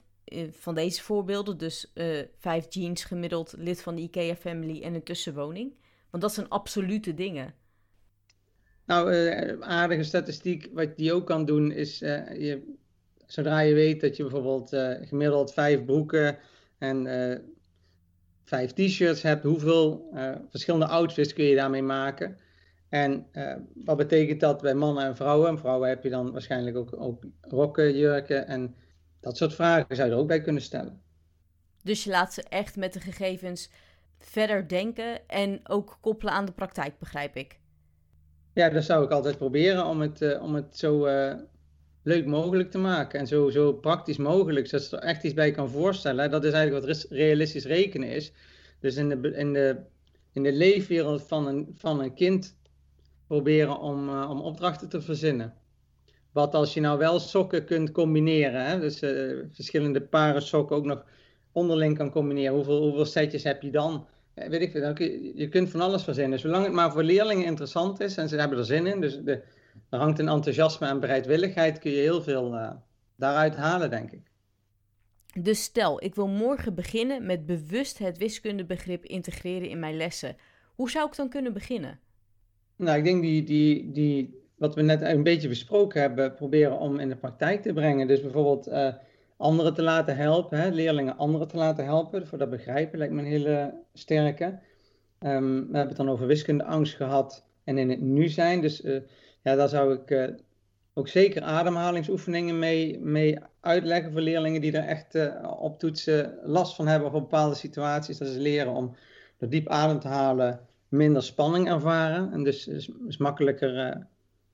van 0.51 0.75
deze 0.75 1.03
voorbeelden? 1.03 1.59
Dus 1.59 1.93
vijf 2.39 2.67
jeans 2.69 3.05
gemiddeld, 3.05 3.55
lid 3.59 3.83
van 3.83 3.95
de 3.95 4.03
IKEA-family 4.03 4.83
en 4.83 4.95
een 4.95 5.03
tussenwoning. 5.03 5.75
Want 6.11 6.23
dat 6.23 6.35
zijn 6.35 6.49
absolute 6.49 7.15
dingen. 7.15 7.55
Nou, 8.91 9.15
uh, 9.15 9.61
aardige 9.61 10.03
statistiek, 10.03 10.69
wat 10.73 10.97
die 10.97 11.13
ook 11.13 11.27
kan 11.27 11.45
doen, 11.45 11.73
is 11.73 12.03
uh, 12.03 12.41
je, 12.41 12.75
zodra 13.27 13.61
je 13.61 13.75
weet 13.75 14.01
dat 14.01 14.17
je 14.17 14.23
bijvoorbeeld 14.23 14.73
uh, 14.73 14.93
gemiddeld 15.01 15.53
vijf 15.53 15.85
broeken 15.85 16.39
en 16.79 17.07
vijf 18.45 18.73
t-shirts 18.73 19.23
hebt, 19.23 19.43
hoeveel 19.43 20.11
verschillende 20.51 20.87
outfits 20.87 21.33
kun 21.33 21.45
je 21.45 21.57
daarmee 21.57 21.83
maken? 21.83 22.39
En 22.89 23.27
wat 23.75 23.97
betekent 23.97 24.41
dat 24.41 24.61
bij 24.61 24.75
mannen 24.75 25.05
en 25.05 25.17
vrouwen? 25.17 25.49
En 25.49 25.59
vrouwen 25.59 25.89
heb 25.89 26.03
je 26.03 26.11
dan 26.11 26.33
waarschijnlijk 26.33 26.77
ook, 26.77 27.01
ook 27.01 27.25
rokken, 27.41 27.97
jurken 27.97 28.47
en 28.47 28.75
dat 29.21 29.37
soort 29.37 29.55
vragen 29.55 29.97
zou 29.97 30.09
je 30.09 30.15
er 30.15 30.21
ook 30.21 30.29
bij 30.29 30.41
kunnen 30.41 30.63
stellen. 30.63 31.03
Dus 31.83 32.05
je 32.05 32.11
laat 32.11 32.35
ze 32.35 32.43
echt 32.43 32.77
met 32.77 32.93
de 32.93 33.01
gegevens 33.01 33.71
verder 34.19 34.69
denken 34.69 35.29
en 35.29 35.61
ook 35.69 35.99
koppelen 36.01 36.33
aan 36.33 36.45
de 36.45 36.53
praktijk, 36.53 36.99
begrijp 36.99 37.37
ik. 37.37 37.60
Ja, 38.55 38.69
dat 38.69 38.85
zou 38.85 39.05
ik 39.05 39.11
altijd 39.11 39.37
proberen 39.37 39.87
om 39.87 40.01
het, 40.01 40.21
uh, 40.21 40.43
om 40.43 40.55
het 40.55 40.77
zo 40.77 41.07
uh, 41.07 41.35
leuk 42.03 42.27
mogelijk 42.27 42.71
te 42.71 42.79
maken 42.79 43.19
en 43.19 43.27
zo, 43.27 43.51
zo 43.51 43.73
praktisch 43.73 44.17
mogelijk, 44.17 44.67
zodat 44.67 44.87
ze 44.87 44.97
er 44.97 45.03
echt 45.03 45.25
iets 45.25 45.35
bij 45.35 45.51
kan 45.51 45.71
voorstellen. 45.71 46.31
Dat 46.31 46.45
is 46.45 46.53
eigenlijk 46.53 46.87
wat 46.87 47.07
realistisch 47.11 47.65
rekenen 47.65 48.09
is. 48.09 48.33
Dus 48.81 48.97
in 48.97 49.09
de, 49.09 49.33
in 49.35 49.53
de, 49.53 49.77
in 50.33 50.43
de 50.43 50.53
leefwereld 50.53 51.23
van 51.23 51.47
een, 51.47 51.69
van 51.75 52.01
een 52.01 52.15
kind 52.15 52.57
proberen 53.27 53.79
om, 53.79 54.09
uh, 54.09 54.31
om 54.31 54.41
opdrachten 54.41 54.89
te 54.89 55.01
verzinnen. 55.01 55.55
Wat 56.33 56.55
als 56.55 56.75
je 56.75 56.81
nou 56.81 56.99
wel 56.99 57.19
sokken 57.19 57.65
kunt 57.65 57.91
combineren, 57.91 58.65
hè? 58.65 58.81
dus 58.81 58.99
verschillende 59.53 60.01
paren 60.01 60.43
sokken 60.43 60.77
ook 60.77 60.85
nog 60.85 61.05
onderling 61.53 61.97
kan 61.97 62.11
combineren, 62.11 62.55
hoeveel, 62.55 62.83
hoeveel 62.83 63.05
setjes 63.05 63.45
heb 63.45 63.63
je 63.63 63.71
dan? 63.71 64.07
Weet 64.49 64.61
ik 64.61 64.71
veel, 64.71 65.03
je 65.35 65.49
kunt 65.51 65.71
van 65.71 65.81
alles 65.81 66.03
verzinnen. 66.03 66.39
Zolang 66.39 66.65
het 66.65 66.73
maar 66.73 66.93
voor 66.93 67.03
leerlingen 67.03 67.45
interessant 67.45 68.01
is 68.01 68.17
en 68.17 68.29
ze 68.29 68.37
hebben 68.37 68.59
er 68.59 68.65
zin 68.65 68.87
in, 68.87 69.01
dus 69.01 69.19
de, 69.19 69.43
er 69.91 69.99
hangt 69.99 70.19
een 70.19 70.29
enthousiasme 70.29 70.87
en 70.87 71.01
bereidwilligheid, 71.01 71.79
kun 71.79 71.91
je 71.91 72.01
heel 72.01 72.23
veel 72.23 72.55
uh, 72.55 72.71
daaruit 73.17 73.57
halen, 73.57 73.91
denk 73.91 74.11
ik. 74.11 74.31
Dus 75.41 75.63
stel, 75.63 76.05
ik 76.05 76.15
wil 76.15 76.29
morgen 76.29 76.75
beginnen 76.75 77.27
met 77.27 77.47
bewust 77.47 77.99
het 77.99 78.19
wiskundebegrip 78.19 79.05
integreren 79.05 79.69
in 79.69 79.79
mijn 79.79 79.97
lessen. 79.97 80.37
Hoe 80.75 80.91
zou 80.91 81.07
ik 81.07 81.17
dan 81.17 81.29
kunnen 81.29 81.53
beginnen? 81.53 82.01
Nou, 82.77 82.99
ik 82.99 83.05
denk 83.05 83.23
die, 83.23 83.43
die, 83.43 83.93
die, 83.93 84.49
wat 84.57 84.75
we 84.75 84.83
net 84.83 85.01
een 85.01 85.23
beetje 85.23 85.49
besproken 85.49 86.01
hebben, 86.01 86.35
proberen 86.35 86.79
om 86.79 86.99
in 86.99 87.09
de 87.09 87.17
praktijk 87.17 87.63
te 87.63 87.73
brengen. 87.73 88.07
Dus 88.07 88.21
bijvoorbeeld 88.21 88.69
uh, 88.69 88.95
anderen 89.41 89.75
te 89.75 89.83
laten 89.83 90.17
helpen, 90.17 90.61
hè, 90.61 90.69
leerlingen 90.69 91.17
anderen 91.17 91.49
te 91.49 91.57
laten 91.57 91.85
helpen. 91.85 92.27
Voor 92.27 92.39
dat 92.39 92.51
begrijpen 92.51 92.99
lijkt 92.99 93.13
me 93.13 93.21
een 93.21 93.27
hele 93.27 93.75
sterke. 93.93 94.45
Um, 94.45 95.59
we 95.71 95.77
hebben 95.77 95.89
het 95.89 95.97
dan 95.97 96.09
over 96.09 96.27
wiskundeangst 96.27 96.97
gehad 96.97 97.45
en 97.65 97.79
in 97.79 97.91
het 97.91 98.01
nu 98.01 98.29
zijn. 98.29 98.61
Dus 98.61 98.85
uh, 98.85 99.01
ja, 99.43 99.55
daar 99.55 99.69
zou 99.69 99.95
ik 99.95 100.11
uh, 100.11 100.29
ook 100.95 101.09
zeker 101.09 101.43
ademhalingsoefeningen 101.43 102.59
mee, 102.59 102.99
mee 102.99 103.39
uitleggen 103.61 104.13
voor 104.13 104.21
leerlingen 104.21 104.61
die 104.61 104.73
er 104.73 104.87
echt 104.87 105.15
uh, 105.15 105.53
op 105.61 105.79
toetsen 105.79 106.39
last 106.43 106.75
van 106.75 106.87
hebben 106.87 107.09
of 107.09 107.21
bepaalde 107.21 107.55
situaties. 107.55 108.19
Dat 108.19 108.29
ze 108.29 108.41
leren 108.41 108.73
om 108.73 108.95
door 109.39 109.49
diep 109.49 109.69
adem 109.69 110.01
te 110.01 110.09
halen 110.09 110.61
minder 110.89 111.23
spanning 111.23 111.69
ervaren 111.69 112.33
en 112.33 112.45
dus, 112.45 112.65
dus, 112.65 112.91
dus 113.01 113.17
makkelijker 113.17 114.07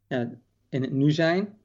ja, 0.09 0.31
in 0.69 0.83
het 0.83 0.93
nu 0.93 1.11
zijn. 1.11 1.59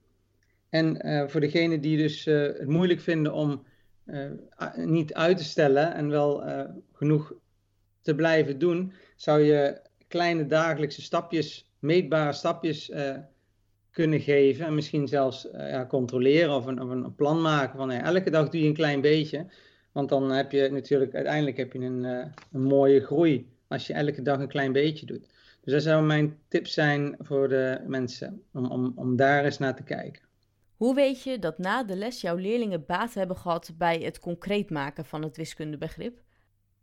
En 0.72 1.08
uh, 1.08 1.28
voor 1.28 1.40
degenen 1.40 1.82
die 1.82 1.98
dus 1.98 2.26
uh, 2.26 2.42
het 2.42 2.68
moeilijk 2.68 3.00
vinden 3.00 3.34
om 3.34 3.64
uh, 4.06 4.30
niet 4.76 5.14
uit 5.14 5.38
te 5.38 5.44
stellen 5.44 5.94
en 5.94 6.10
wel 6.10 6.44
genoeg 6.94 7.34
te 8.02 8.16
blijven 8.16 8.60
doen, 8.60 8.94
zou 9.16 9.42
je 9.42 9.82
kleine 10.08 10.46
dagelijkse 10.46 11.02
stapjes, 11.02 11.70
meetbare 11.80 12.34
stapjes 12.34 12.92
kunnen 13.92 14.20
geven. 14.20 14.66
En 14.66 14.76
misschien 14.76 15.08
zelfs 15.08 15.48
ja, 15.52 15.86
controleren 15.86 16.56
of 16.56 16.66
een, 16.66 16.80
een, 16.80 17.16
plan 17.16 17.42
maken 17.42 17.78
van 17.78 17.92
elke 17.92 18.30
dag 18.30 18.50
doe 18.50 18.62
je 18.62 18.68
een 18.68 18.74
klein 18.74 19.02
beetje. 19.02 19.46
Want 19.92 20.10
dan 20.10 20.32
heb 20.32 20.52
je 20.52 20.70
natuurlijk 20.72 21.16
uiteindelijk 21.16 21.58
heb 21.58 21.74
je 21.74 21.80
een, 21.80 22.04
een 22.52 22.64
mooie 22.64 23.02
groei 23.02 23.48
als 23.68 23.88
je 23.88 23.94
elke 23.94 24.22
dag 24.22 24.40
een 24.40 24.48
klein 24.48 24.72
beetje 24.72 25.06
doet. 25.06 25.28
Dus 25.62 25.74
dat 25.74 25.84
zou 25.84 26.06
mijn 26.06 26.38
tip 26.48 26.68
zijn 26.68 27.16
voor 27.20 27.50
de 27.50 27.82
mensen, 27.88 28.44
om, 28.54 28.92
om 28.96 29.16
daar 29.16 29.46
eens 29.46 29.58
naar 29.58 29.76
te 29.76 29.84
kijken. 29.84 30.30
Hoe 30.82 30.96
weet 30.96 31.24
je 31.24 31.40
dat 31.40 31.58
na 31.58 31.84
de 31.84 31.96
les 31.96 32.22
jouw 32.22 32.36
leerlingen 32.36 32.86
baat 32.86 33.14
hebben 33.14 33.38
gehad 33.38 33.72
bij 33.78 33.98
het 33.98 34.20
concreet 34.20 34.70
maken 34.70 35.06
van 35.06 35.24
het 35.24 35.38
wiskundebegrip? 35.38 36.22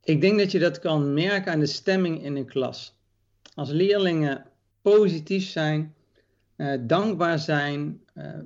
Ik 0.03 0.21
denk 0.21 0.39
dat 0.39 0.53
je 0.53 0.59
dat 0.59 0.79
kan 0.79 1.15
merken 1.15 1.53
aan 1.53 1.61
de 1.61 1.67
stemming 1.67 2.25
in 2.25 2.37
een 2.37 2.47
klas. 2.47 2.99
Als 3.55 3.71
leerlingen 3.71 4.45
positief 4.83 5.49
zijn, 5.49 5.95
eh, 6.57 6.73
dankbaar 6.81 7.39
zijn, 7.39 8.01
eh, 8.15 8.39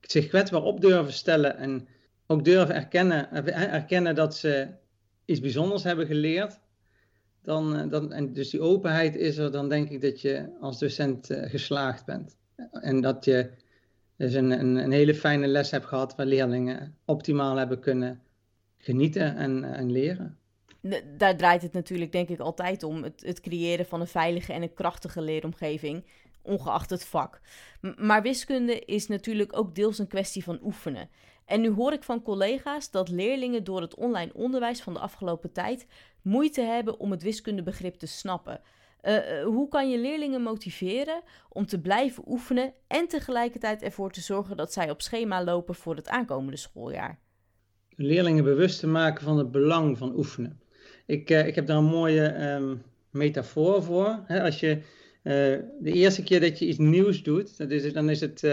zich 0.00 0.26
kwetsbaar 0.26 0.62
op 0.62 0.80
durven 0.80 1.12
stellen 1.12 1.56
en 1.56 1.88
ook 2.26 2.44
durven 2.44 2.74
erkennen, 2.74 3.30
eh, 3.30 3.74
erkennen 3.74 4.14
dat 4.14 4.36
ze 4.36 4.68
iets 5.24 5.40
bijzonders 5.40 5.82
hebben 5.82 6.06
geleerd, 6.06 6.60
dan, 7.42 7.76
eh, 7.76 7.90
dan, 7.90 8.12
en 8.12 8.32
dus 8.32 8.50
die 8.50 8.60
openheid 8.60 9.16
is 9.16 9.36
er, 9.36 9.52
dan 9.52 9.68
denk 9.68 9.90
ik 9.90 10.00
dat 10.00 10.20
je 10.20 10.56
als 10.60 10.78
docent 10.78 11.30
uh, 11.30 11.50
geslaagd 11.50 12.04
bent. 12.04 12.36
En 12.72 13.00
dat 13.00 13.24
je 13.24 13.62
dus 14.16 14.34
een, 14.34 14.50
een, 14.50 14.76
een, 14.76 14.92
hele 14.92 15.14
fijne 15.14 15.46
les 15.46 15.70
heb 15.70 15.84
gehad 15.84 16.16
waar 16.16 16.26
leerlingen 16.26 16.96
optimaal 17.04 17.56
hebben 17.56 17.80
kunnen 17.80 18.22
genieten 18.78 19.36
en, 19.36 19.64
en 19.64 19.90
leren. 19.90 20.38
Daar 21.16 21.36
draait 21.36 21.62
het 21.62 21.72
natuurlijk 21.72 22.12
denk 22.12 22.28
ik 22.28 22.38
altijd 22.38 22.82
om. 22.82 23.02
Het, 23.02 23.22
het 23.26 23.40
creëren 23.40 23.86
van 23.86 24.00
een 24.00 24.06
veilige 24.06 24.52
en 24.52 24.62
een 24.62 24.74
krachtige 24.74 25.20
leeromgeving, 25.20 26.04
ongeacht 26.42 26.90
het 26.90 27.04
vak. 27.04 27.40
Maar 27.96 28.22
wiskunde 28.22 28.78
is 28.78 29.06
natuurlijk 29.06 29.56
ook 29.56 29.74
deels 29.74 29.98
een 29.98 30.06
kwestie 30.06 30.44
van 30.44 30.58
oefenen. 30.62 31.08
En 31.44 31.60
nu 31.60 31.70
hoor 31.70 31.92
ik 31.92 32.02
van 32.02 32.22
collega's 32.22 32.90
dat 32.90 33.08
leerlingen 33.08 33.64
door 33.64 33.80
het 33.80 33.94
online 33.94 34.32
onderwijs 34.34 34.82
van 34.82 34.92
de 34.94 35.00
afgelopen 35.00 35.52
tijd 35.52 35.86
moeite 36.22 36.60
hebben 36.60 36.98
om 36.98 37.10
het 37.10 37.22
wiskundebegrip 37.22 37.94
te 37.94 38.06
snappen. 38.06 38.60
Uh, 39.06 39.44
hoe 39.44 39.68
kan 39.68 39.90
je 39.90 39.98
leerlingen 39.98 40.42
motiveren 40.42 41.22
om 41.48 41.66
te 41.66 41.80
blijven 41.80 42.24
oefenen 42.26 42.72
en 42.86 43.08
tegelijkertijd 43.08 43.82
ervoor 43.82 44.10
te 44.10 44.20
zorgen 44.20 44.56
dat 44.56 44.72
zij 44.72 44.90
op 44.90 45.02
schema 45.02 45.44
lopen 45.44 45.74
voor 45.74 45.96
het 45.96 46.08
aankomende 46.08 46.56
schooljaar? 46.56 47.18
Leerlingen 47.96 48.44
bewust 48.44 48.80
te 48.80 48.86
maken 48.86 49.24
van 49.24 49.38
het 49.38 49.50
belang 49.50 49.98
van 49.98 50.16
oefenen. 50.16 50.60
Ik, 51.06 51.30
uh, 51.30 51.46
ik 51.46 51.54
heb 51.54 51.66
daar 51.66 51.76
een 51.76 51.84
mooie 51.84 52.52
um, 52.52 52.82
metafoor 53.10 53.82
voor. 53.82 54.24
Als 54.28 54.60
je 54.60 54.82
de 55.80 55.92
eerste 55.92 56.22
keer 56.22 56.40
dat 56.40 56.58
je 56.58 56.66
iets 56.66 56.78
nieuws 56.78 57.22
doet, 57.22 57.60
is, 57.60 57.92
dan 57.92 58.10
is 58.10 58.20
het 58.20 58.48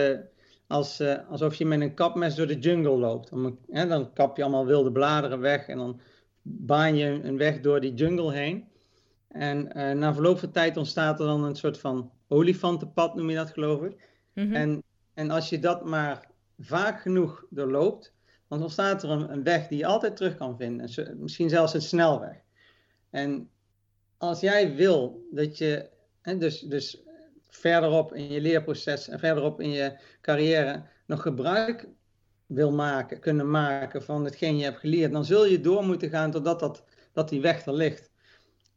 als, 0.68 1.02
alsof 1.30 1.56
je 1.56 1.66
met 1.66 1.82
een 1.82 1.94
kapmes 1.94 2.36
door 2.36 2.48
de 2.48 2.60
jungle 2.60 2.98
loopt. 2.98 3.30
Dan 3.70 4.14
kap 4.14 4.38
je 4.38 4.44
allemaal 4.44 4.66
wilde 4.66 4.92
bladeren 4.92 5.40
weg 5.40 5.68
en 5.68 5.78
dan 5.78 6.00
baan 6.42 6.96
je 6.96 7.06
een 7.24 7.38
weg 7.38 7.60
door 7.60 7.82
die 7.82 7.94
jungle 7.94 8.34
heen. 8.34 8.70
En 9.32 9.78
uh, 9.78 9.92
na 9.92 10.14
verloop 10.14 10.40
van 10.40 10.52
tijd 10.52 10.78
ontstaat 10.78 11.20
er 11.20 11.26
dan 11.26 11.44
een 11.44 11.56
soort 11.56 11.80
van 11.80 12.12
olifantenpad, 12.28 13.16
noem 13.16 13.30
je 13.30 13.36
dat 13.36 13.52
geloof 13.52 13.84
ik. 13.84 14.10
Mm 14.34 14.44
-hmm. 14.44 14.54
en, 14.54 14.84
en 15.14 15.32
als 15.32 15.50
je 15.50 15.60
dat 15.60 15.86
maar 15.86 16.30
vaak 16.60 17.02
genoeg 17.02 17.46
doorloopt, 17.50 18.14
dan 18.48 18.62
ontstaat 18.62 19.04
er 19.04 19.10
een, 19.10 19.32
een 19.32 19.44
weg 19.44 19.68
die 19.68 19.78
je 19.78 19.86
altijd 19.86 20.16
terug 20.16 20.36
kan 20.36 20.58
vinden. 20.58 20.90
Misschien 21.18 21.50
zelfs 21.50 21.74
een 21.74 21.82
snelweg. 21.82 22.36
En 23.10 23.50
als 24.18 24.40
jij 24.40 24.76
wil 24.76 25.28
dat 25.32 25.58
je, 25.58 25.90
hè, 26.22 26.38
dus, 26.38 26.60
dus 26.60 27.04
verderop 27.50 28.14
in 28.14 28.32
je 28.32 28.42
leerproces 28.42 29.10
en 29.10 29.20
verderop 29.20 29.62
in 29.62 29.70
je 29.70 30.00
carrière 30.22 30.84
nog 31.06 31.22
gebruik 31.22 31.88
wil 32.46 32.72
maken, 32.72 33.20
kunnen 33.20 33.52
maken 33.52 34.04
van 34.04 34.26
hetgeen 34.26 34.58
je 34.58 34.64
hebt 34.64 34.80
geleerd, 34.80 35.12
dan 35.12 35.26
zul 35.26 35.46
je 35.46 35.62
door 35.62 35.84
moeten 35.84 36.10
gaan 36.10 36.32
totdat 36.32 36.60
dat, 36.60 36.84
dat 37.12 37.30
die 37.30 37.42
weg 37.42 37.66
er 37.66 37.74
ligt. 37.74 38.11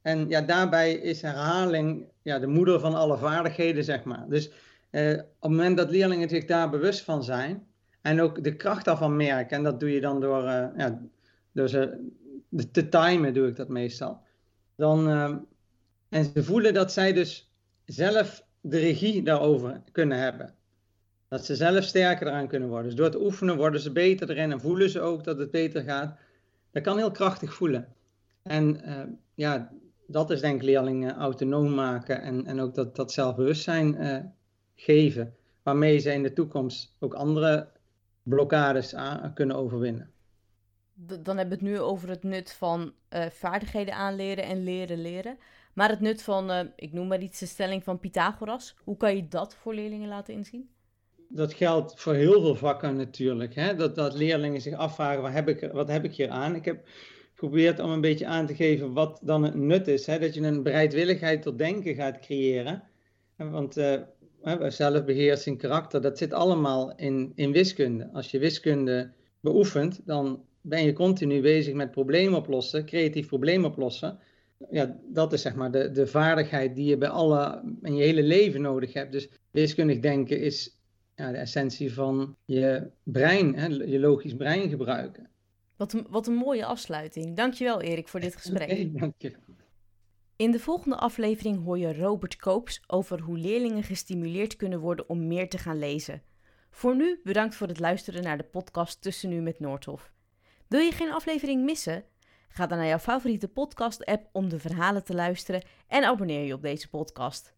En 0.04 0.28
ja, 0.28 0.40
daarbij 0.40 0.92
is 0.92 1.22
herhaling 1.22 2.06
ja, 2.22 2.38
de 2.38 2.46
moeder 2.46 2.80
van 2.80 2.94
alle 2.94 3.18
vaardigheden, 3.18 3.84
zeg 3.84 4.04
maar. 4.04 4.24
Dus 4.28 4.50
eh, 4.90 5.12
op 5.12 5.18
het 5.40 5.50
moment 5.50 5.76
dat 5.76 5.90
leerlingen 5.90 6.28
zich 6.28 6.44
daar 6.44 6.70
bewust 6.70 7.00
van 7.00 7.24
zijn 7.24 7.66
en 8.00 8.20
ook 8.20 8.44
de 8.44 8.56
kracht 8.56 8.84
daarvan 8.84 9.16
merken, 9.16 9.56
en 9.56 9.62
dat 9.62 9.80
doe 9.80 9.90
je 9.90 10.00
dan 10.00 10.20
door, 10.20 10.42
uh, 10.42 10.66
ja, 10.76 11.00
door 11.52 11.68
ze 11.68 12.10
te 12.72 12.88
timen, 12.88 13.34
doe 13.34 13.48
ik 13.48 13.56
dat 13.56 13.68
meestal. 13.68 14.20
Dan, 14.76 15.08
uh, 15.08 15.34
en 16.08 16.24
ze 16.24 16.44
voelen 16.44 16.74
dat 16.74 16.92
zij 16.92 17.12
dus 17.12 17.50
zelf 17.84 18.44
de 18.60 18.78
regie 18.78 19.22
daarover 19.22 19.82
kunnen 19.92 20.18
hebben. 20.18 20.54
Dat 21.28 21.44
ze 21.44 21.56
zelf 21.56 21.84
sterker 21.84 22.26
eraan 22.26 22.48
kunnen 22.48 22.68
worden. 22.68 22.86
Dus 22.86 22.94
door 22.94 23.10
te 23.10 23.24
oefenen 23.24 23.56
worden 23.56 23.80
ze 23.80 23.92
beter 23.92 24.30
erin 24.30 24.52
en 24.52 24.60
voelen 24.60 24.90
ze 24.90 25.00
ook 25.00 25.24
dat 25.24 25.38
het 25.38 25.50
beter 25.50 25.82
gaat. 25.82 26.18
Dat 26.70 26.82
kan 26.82 26.96
heel 26.96 27.10
krachtig 27.10 27.54
voelen. 27.54 27.88
En 28.42 28.80
uh, 28.88 29.02
ja, 29.34 29.72
dat 30.14 30.30
is 30.30 30.40
denk 30.40 30.54
ik 30.54 30.62
leerlingen 30.62 31.16
autonoom 31.16 31.74
maken 31.74 32.22
en, 32.22 32.46
en 32.46 32.60
ook 32.60 32.74
dat, 32.74 32.96
dat 32.96 33.12
zelfbewustzijn 33.12 34.02
uh, 34.02 34.18
geven. 34.74 35.34
Waarmee 35.62 35.98
ze 35.98 36.12
in 36.12 36.22
de 36.22 36.32
toekomst 36.32 36.96
ook 37.00 37.14
andere 37.14 37.68
blokkades 38.22 38.94
aan, 38.94 39.34
kunnen 39.34 39.56
overwinnen. 39.56 40.10
Dan 40.94 41.36
hebben 41.36 41.58
we 41.58 41.64
het 41.64 41.74
nu 41.74 41.80
over 41.80 42.08
het 42.08 42.22
nut 42.22 42.52
van 42.52 42.92
uh, 43.10 43.26
vaardigheden 43.26 43.94
aanleren 43.94 44.44
en 44.44 44.64
leren 44.64 45.02
leren. 45.02 45.38
Maar 45.72 45.88
het 45.88 46.00
nut 46.00 46.22
van, 46.22 46.50
uh, 46.50 46.60
ik 46.76 46.92
noem 46.92 47.06
maar 47.06 47.20
iets, 47.20 47.38
de 47.38 47.46
stelling 47.46 47.84
van 47.84 47.98
Pythagoras. 47.98 48.76
Hoe 48.84 48.96
kan 48.96 49.16
je 49.16 49.28
dat 49.28 49.54
voor 49.54 49.74
leerlingen 49.74 50.08
laten 50.08 50.34
inzien? 50.34 50.68
Dat 51.28 51.52
geldt 51.52 52.00
voor 52.00 52.14
heel 52.14 52.40
veel 52.40 52.54
vakken 52.54 52.96
natuurlijk. 52.96 53.54
Hè? 53.54 53.74
Dat, 53.76 53.94
dat 53.94 54.14
leerlingen 54.14 54.60
zich 54.60 54.74
afvragen, 54.74 55.22
wat 55.22 55.32
heb, 55.32 55.48
ik, 55.48 55.72
wat 55.72 55.88
heb 55.88 56.04
ik 56.04 56.14
hier 56.14 56.28
aan? 56.28 56.54
Ik 56.54 56.64
heb 56.64 56.86
geprobeerd 57.34 57.80
om 57.80 57.90
een 57.90 58.00
beetje 58.00 58.26
aan 58.26 58.46
te 58.46 58.54
geven 58.54 58.92
wat 58.92 59.20
dan 59.22 59.44
het 59.44 59.54
nut 59.54 59.88
is. 59.88 60.06
Hè? 60.06 60.18
Dat 60.18 60.34
je 60.34 60.40
een 60.40 60.62
bereidwilligheid 60.62 61.42
tot 61.42 61.58
denken 61.58 61.94
gaat 61.94 62.18
creëren. 62.18 62.82
Want 63.36 63.78
uh, 63.78 64.00
zelfbeheersing, 64.68 65.58
karakter, 65.58 66.00
dat 66.00 66.18
zit 66.18 66.32
allemaal 66.32 66.96
in, 66.96 67.32
in 67.34 67.52
wiskunde. 67.52 68.10
Als 68.12 68.30
je 68.30 68.38
wiskunde 68.38 69.12
beoefent, 69.40 70.00
dan 70.04 70.44
ben 70.60 70.84
je 70.84 70.92
continu 70.92 71.40
bezig 71.40 71.74
met 71.74 71.90
problemen 71.90 72.38
oplossen, 72.38 72.84
creatief 72.84 73.26
probleem 73.26 73.64
oplossen 73.64 74.18
ja, 74.70 74.96
dat 75.06 75.32
is 75.32 75.42
zeg 75.42 75.54
maar 75.54 75.70
de, 75.70 75.90
de 75.90 76.06
vaardigheid 76.06 76.74
die 76.74 76.84
je 76.84 76.98
bij 76.98 77.08
alle, 77.08 77.62
in 77.82 77.96
je 77.96 78.02
hele 78.02 78.22
leven 78.22 78.60
nodig 78.60 78.92
hebt. 78.92 79.12
Dus 79.12 79.28
wiskundig 79.50 80.00
denken 80.00 80.40
is 80.40 80.78
ja, 81.14 81.30
de 81.30 81.36
essentie 81.36 81.92
van 81.92 82.36
je 82.44 82.90
brein, 83.02 83.56
hè, 83.56 83.66
je 83.66 83.98
logisch 83.98 84.36
brein 84.36 84.68
gebruiken. 84.68 85.30
Wat 85.76 85.92
een, 85.92 86.06
wat 86.10 86.26
een 86.26 86.34
mooie 86.34 86.64
afsluiting. 86.64 87.36
Dankjewel 87.36 87.80
Erik 87.80 88.08
voor 88.08 88.20
dit 88.20 88.36
gesprek. 88.36 88.70
Okay, 88.70 88.90
dank 88.92 89.14
je. 89.18 89.36
In 90.36 90.50
de 90.50 90.60
volgende 90.60 90.96
aflevering 90.96 91.64
hoor 91.64 91.78
je 91.78 91.94
Robert 91.94 92.36
Koops 92.36 92.82
over 92.86 93.20
hoe 93.20 93.38
leerlingen 93.38 93.82
gestimuleerd 93.82 94.56
kunnen 94.56 94.80
worden 94.80 95.08
om 95.08 95.26
meer 95.26 95.48
te 95.48 95.58
gaan 95.58 95.78
lezen. 95.78 96.22
Voor 96.70 96.96
nu 96.96 97.20
bedankt 97.24 97.54
voor 97.54 97.66
het 97.66 97.80
luisteren 97.80 98.22
naar 98.22 98.36
de 98.36 98.44
podcast 98.44 99.02
Tussen 99.02 99.28
Nu 99.28 99.40
met 99.40 99.60
Noordhof. 99.60 100.12
Wil 100.68 100.80
je 100.80 100.92
geen 100.92 101.12
aflevering 101.12 101.64
missen? 101.64 102.04
Ga 102.48 102.66
dan 102.66 102.78
naar 102.78 102.86
jouw 102.86 102.98
favoriete 102.98 103.48
podcast-app 103.48 104.28
om 104.32 104.48
de 104.48 104.58
verhalen 104.58 105.04
te 105.04 105.14
luisteren 105.14 105.62
en 105.86 106.04
abonneer 106.04 106.44
je 106.44 106.54
op 106.54 106.62
deze 106.62 106.88
podcast. 106.88 107.54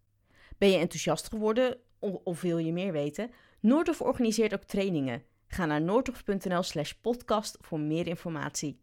Ben 0.59 0.71
je 0.71 0.79
enthousiast 0.79 1.29
geworden 1.29 1.79
of 1.99 2.41
wil 2.41 2.59
je 2.59 2.73
meer 2.73 2.93
weten? 2.93 3.31
Noordhof 3.61 4.01
organiseert 4.01 4.55
ook 4.55 4.65
trainingen. 4.65 5.23
Ga 5.47 5.67
naar 5.67 5.83
noordhof.nl/slash 5.83 6.93
podcast 6.93 7.59
voor 7.61 7.81
meer 7.81 8.07
informatie. 8.07 8.81